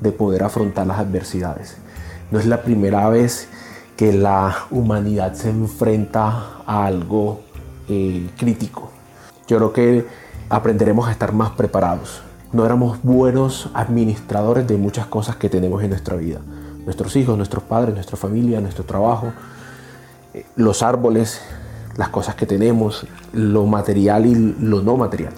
de 0.00 0.12
poder 0.12 0.42
afrontar 0.42 0.86
las 0.86 0.98
adversidades. 0.98 1.76
No 2.30 2.38
es 2.38 2.46
la 2.46 2.62
primera 2.62 3.08
vez 3.08 3.48
que 3.96 4.12
la 4.12 4.66
humanidad 4.70 5.34
se 5.34 5.50
enfrenta 5.50 6.62
a 6.66 6.86
algo 6.86 7.40
eh, 7.88 8.28
crítico. 8.36 8.90
Yo 9.46 9.56
creo 9.56 9.72
que 9.72 10.06
aprenderemos 10.48 11.08
a 11.08 11.12
estar 11.12 11.32
más 11.32 11.50
preparados. 11.50 12.22
No 12.50 12.64
éramos 12.64 13.02
buenos 13.02 13.68
administradores 13.74 14.66
de 14.66 14.78
muchas 14.78 15.06
cosas 15.06 15.36
que 15.36 15.50
tenemos 15.50 15.82
en 15.82 15.90
nuestra 15.90 16.16
vida. 16.16 16.40
Nuestros 16.86 17.14
hijos, 17.16 17.36
nuestros 17.36 17.62
padres, 17.62 17.94
nuestra 17.94 18.16
familia, 18.16 18.58
nuestro 18.62 18.84
trabajo, 18.84 19.34
eh, 20.32 20.46
los 20.56 20.82
árboles, 20.82 21.42
las 21.98 22.08
cosas 22.08 22.36
que 22.36 22.46
tenemos, 22.46 23.06
lo 23.34 23.66
material 23.66 24.24
y 24.24 24.34
lo 24.34 24.80
no 24.80 24.96
material. 24.96 25.34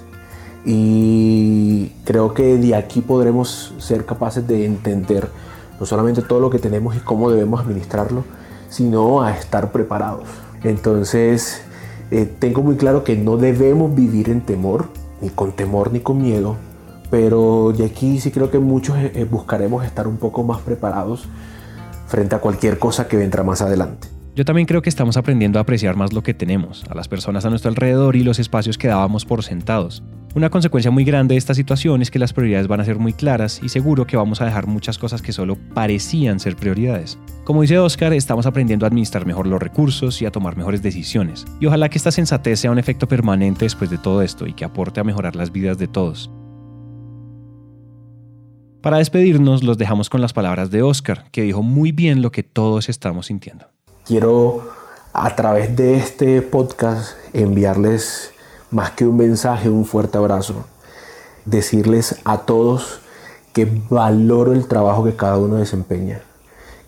Y 0.65 1.89
creo 2.05 2.33
que 2.33 2.57
de 2.59 2.77
aquí 2.77 3.01
podremos 3.01 3.75
ser 3.79 4.07
capaces 4.07 4.47
de 4.47 4.65
entender 4.65 5.29
no 5.81 5.87
solamente 5.87 6.23
todo 6.23 6.39
lo 6.39 6.49
que 6.49 6.61
tenemos 6.61 6.95
y 6.95 7.01
cómo 7.01 7.29
debemos 7.29 7.61
administrarlo, 7.61 8.23
sino 8.69 9.23
a 9.23 9.37
estar 9.37 9.73
preparados. 9.73 10.29
Entonces, 10.63 11.63
eh, 12.13 12.33
tengo 12.39 12.63
muy 12.63 12.77
claro 12.77 13.03
que 13.03 13.17
no 13.17 13.37
debemos 13.37 13.93
vivir 13.97 14.31
en 14.31 14.43
temor, 14.43 14.87
ni 15.21 15.31
con 15.31 15.51
temor 15.51 15.93
ni 15.93 15.99
con 15.99 16.23
miedo, 16.23 16.55
pero 17.11 17.73
de 17.77 17.85
aquí 17.85 18.21
sí 18.21 18.31
creo 18.31 18.51
que 18.51 18.59
muchos 18.59 18.97
eh, 18.97 19.13
eh, 19.15 19.25
buscaremos 19.25 19.85
estar 19.85 20.07
un 20.07 20.17
poco 20.17 20.45
más 20.45 20.61
preparados 20.61 21.25
frente 22.07 22.35
a 22.35 22.39
cualquier 22.39 22.79
cosa 22.79 23.09
que 23.09 23.17
vendrá 23.17 23.43
más 23.43 23.63
adelante. 23.63 24.09
Yo 24.37 24.45
también 24.45 24.67
creo 24.67 24.81
que 24.81 24.89
estamos 24.89 25.17
aprendiendo 25.17 25.59
a 25.59 25.63
apreciar 25.63 25.97
más 25.97 26.13
lo 26.13 26.23
que 26.23 26.35
tenemos, 26.35 26.85
a 26.89 26.95
las 26.95 27.09
personas 27.09 27.45
a 27.45 27.51
nuestro 27.51 27.69
alrededor 27.69 28.15
y 28.17 28.23
los 28.23 28.39
espacios 28.39 28.79
que 28.79 28.89
dábamos 28.89 29.25
por 29.25 29.43
sentados. 29.43 30.03
Una 30.33 30.49
consecuencia 30.49 30.93
muy 30.93 31.03
grande 31.03 31.35
de 31.35 31.39
esta 31.39 31.55
situación 31.55 32.03
es 32.03 32.11
que 32.13 32.21
las 32.21 32.33
prioridades 32.33 32.69
van 32.69 32.81
a 32.81 32.85
ser 32.85 33.01
muy 33.01 33.13
claras 33.13 33.61
y 33.65 33.69
seguro 33.69 34.07
que 34.07 34.17
vamos 34.17 34.41
a 34.41 34.45
dejar 34.45 34.69
muchas 34.69 34.97
cosas 34.97 35.23
que 35.23 35.33
solo 35.33 35.57
parecían 35.75 36.39
ser 36.39 36.55
prioridades. 36.55 37.19
Como 37.43 37.63
dice 37.63 37.81
Oscar, 37.81 38.13
estamos 38.13 38.47
aprendiendo 38.47 38.87
a 38.87 38.89
administrar 38.89 39.27
mejor 39.27 39.49
los 39.49 39.61
recursos 39.61 40.23
y 40.23 40.27
a 40.27 40.31
tomar 40.31 40.57
mejores 40.57 40.83
decisiones. 40.83 41.45
Y 41.59 41.67
ojalá 41.67 41.89
que 41.89 41.99
esta 41.99 42.13
sensatez 42.13 42.61
sea 42.61 42.71
un 42.71 42.79
efecto 42.79 43.09
permanente 43.09 43.65
después 43.65 43.91
de 43.91 43.99
todo 43.99 44.23
esto 44.23 44.47
y 44.47 44.53
que 44.53 44.65
aporte 44.65 45.01
a 45.01 45.05
mejorar 45.05 45.35
las 45.35 45.51
vidas 45.51 45.79
de 45.79 45.89
todos. 45.89 46.31
Para 48.83 48.97
despedirnos, 48.97 49.63
los 49.63 49.77
dejamos 49.77 50.09
con 50.09 50.23
las 50.23 50.33
palabras 50.33 50.71
de 50.71 50.83
Oscar, 50.83 51.27
que 51.33 51.43
dijo 51.43 51.63
muy 51.63 51.93
bien 51.93 52.23
lo 52.23 52.33
que 52.33 52.43
todos 52.43 52.89
estamos 52.89 53.27
sintiendo. 53.27 53.67
Quiero 54.07 54.71
a 55.13 55.37
través 55.37 55.77
de 55.77 55.97
este 55.97 56.41
podcast 56.41 57.13
enviarles 57.35 58.33
más 58.71 58.93
que 58.93 59.07
un 59.07 59.19
mensaje, 59.19 59.69
un 59.69 59.85
fuerte 59.85 60.17
abrazo. 60.17 60.65
Decirles 61.45 62.21
a 62.25 62.39
todos 62.39 63.01
que 63.53 63.71
valoro 63.91 64.55
el 64.55 64.67
trabajo 64.67 65.05
que 65.05 65.15
cada 65.15 65.37
uno 65.37 65.57
desempeña, 65.57 66.23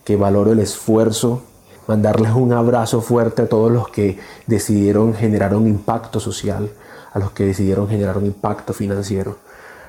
que 0.07 0.17
valoro 0.17 0.53
el 0.53 0.61
esfuerzo, 0.61 1.43
mandarles 1.87 2.33
un 2.33 2.55
abrazo 2.55 3.03
fuerte 3.03 3.43
a 3.43 3.49
todos 3.51 3.71
los 3.71 3.89
que 3.89 4.19
decidieron 4.47 5.13
generar 5.13 5.55
un 5.55 5.69
impacto 5.69 6.21
social, 6.21 6.71
a 7.13 7.19
los 7.19 7.33
que 7.33 7.45
decidieron 7.45 7.87
generar 7.87 8.17
un 8.17 8.25
impacto 8.25 8.73
financiero, 8.73 9.37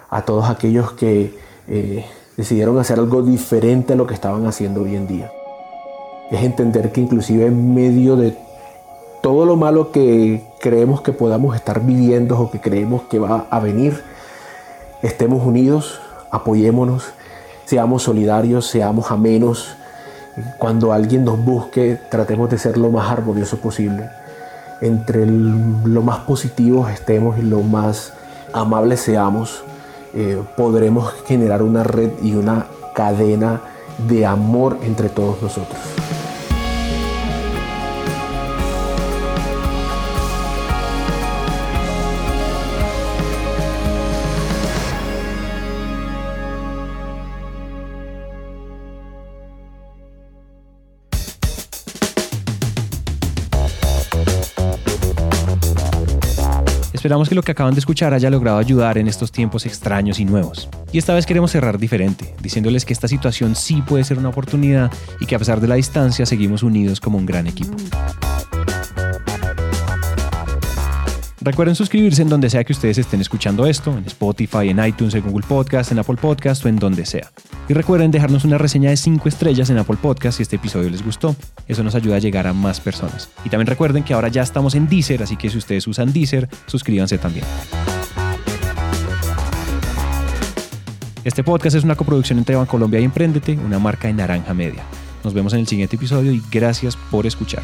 a 0.09 0.23
todos 0.23 0.49
aquellos 0.49 0.91
que 0.91 1.52
eh, 1.67 2.05
decidieron 2.37 2.77
hacer 2.79 2.99
algo 2.99 3.21
diferente 3.21 3.93
a 3.93 3.95
lo 3.95 4.07
que 4.07 4.13
estaban 4.13 4.45
haciendo 4.47 4.81
hoy 4.81 4.95
en 4.95 5.07
día. 5.07 5.31
Es 6.31 6.43
entender 6.43 6.91
que 6.91 7.01
inclusive 7.01 7.45
en 7.45 7.73
medio 7.73 8.15
de 8.15 8.35
todo 9.21 9.45
lo 9.45 9.55
malo 9.55 9.91
que 9.91 10.43
creemos 10.59 11.01
que 11.01 11.13
podamos 11.13 11.55
estar 11.55 11.81
viviendo 11.81 12.37
o 12.39 12.51
que 12.51 12.59
creemos 12.59 13.03
que 13.03 13.19
va 13.19 13.47
a 13.49 13.59
venir, 13.59 14.01
estemos 15.01 15.45
unidos, 15.45 15.99
apoyémonos, 16.31 17.05
seamos 17.65 18.03
solidarios, 18.03 18.67
seamos 18.67 19.11
amenos. 19.11 19.75
Cuando 20.57 20.91
alguien 20.91 21.23
nos 21.23 21.43
busque, 21.43 21.99
tratemos 22.09 22.49
de 22.49 22.57
ser 22.57 22.77
lo 22.77 22.89
más 22.89 23.11
armonioso 23.11 23.57
posible. 23.57 24.09
Entre 24.81 25.25
lo 25.25 26.01
más 26.01 26.19
positivos 26.19 26.91
estemos 26.91 27.37
y 27.37 27.43
lo 27.43 27.61
más 27.61 28.11
amables 28.51 28.99
seamos, 29.01 29.63
eh, 30.13 30.41
podremos 30.55 31.11
generar 31.25 31.61
una 31.61 31.83
red 31.83 32.11
y 32.21 32.35
una 32.35 32.67
cadena 32.93 33.61
de 34.07 34.25
amor 34.25 34.77
entre 34.83 35.09
todos 35.09 35.41
nosotros. 35.41 35.79
Esperamos 57.03 57.27
que 57.27 57.35
lo 57.35 57.43
que 57.43 57.51
acaban 57.51 57.73
de 57.73 57.81
escuchar 57.81 58.13
haya 58.13 58.29
logrado 58.29 58.59
ayudar 58.59 58.97
en 58.97 59.09
estos 59.09 59.29
tiempos 59.29 59.65
extraños 59.65 60.21
y 60.21 60.23
nuevos. 60.23 60.69
Y 60.93 60.97
esta 60.97 61.13
vez 61.13 61.25
queremos 61.25 61.51
cerrar 61.51 61.77
diferente, 61.77 62.33
diciéndoles 62.41 62.85
que 62.85 62.93
esta 62.93 63.09
situación 63.09 63.57
sí 63.57 63.81
puede 63.81 64.05
ser 64.05 64.17
una 64.17 64.29
oportunidad 64.29 64.89
y 65.19 65.25
que 65.25 65.35
a 65.35 65.39
pesar 65.39 65.59
de 65.59 65.67
la 65.67 65.75
distancia 65.75 66.25
seguimos 66.25 66.63
unidos 66.63 67.01
como 67.01 67.17
un 67.17 67.25
gran 67.25 67.45
equipo. 67.45 67.75
Recuerden 71.43 71.75
suscribirse 71.75 72.21
en 72.21 72.29
donde 72.29 72.49
sea 72.49 72.63
que 72.63 72.71
ustedes 72.71 72.97
estén 72.97 73.19
escuchando 73.19 73.65
esto, 73.65 73.91
en 73.97 74.05
Spotify, 74.05 74.69
en 74.69 74.83
iTunes, 74.85 75.13
en 75.13 75.23
Google 75.23 75.45
Podcast, 75.45 75.91
en 75.91 75.99
Apple 75.99 76.15
Podcast 76.15 76.63
o 76.63 76.69
en 76.69 76.77
donde 76.77 77.05
sea. 77.05 77.33
Y 77.67 77.73
recuerden 77.73 78.11
dejarnos 78.11 78.45
una 78.45 78.57
reseña 78.57 78.91
de 78.91 78.95
5 78.95 79.27
estrellas 79.27 79.69
en 79.69 79.77
Apple 79.77 79.97
Podcast 80.01 80.37
si 80.37 80.43
este 80.43 80.55
episodio 80.55 80.89
les 80.89 81.03
gustó. 81.03 81.35
Eso 81.67 81.83
nos 81.83 81.95
ayuda 81.95 82.15
a 82.15 82.19
llegar 82.19 82.47
a 82.47 82.53
más 82.53 82.79
personas. 82.79 83.29
Y 83.43 83.49
también 83.49 83.67
recuerden 83.67 84.05
que 84.05 84.13
ahora 84.13 84.29
ya 84.29 84.41
estamos 84.41 84.73
en 84.75 84.87
Deezer, 84.87 85.21
así 85.21 85.35
que 85.35 85.49
si 85.49 85.57
ustedes 85.57 85.85
usan 85.85 86.13
Deezer, 86.13 86.47
suscríbanse 86.65 87.17
también. 87.17 87.45
Este 91.25 91.43
podcast 91.43 91.75
es 91.75 91.83
una 91.83 91.95
coproducción 91.95 92.39
entre 92.39 92.55
Bancolombia 92.55 93.01
y 93.01 93.03
Emprendete, 93.03 93.57
una 93.57 93.79
marca 93.79 94.07
de 94.07 94.13
Naranja 94.13 94.53
Media. 94.53 94.83
Nos 95.25 95.33
vemos 95.33 95.51
en 95.51 95.59
el 95.59 95.67
siguiente 95.67 95.97
episodio 95.97 96.31
y 96.31 96.41
gracias 96.49 96.95
por 96.95 97.25
escuchar. 97.25 97.63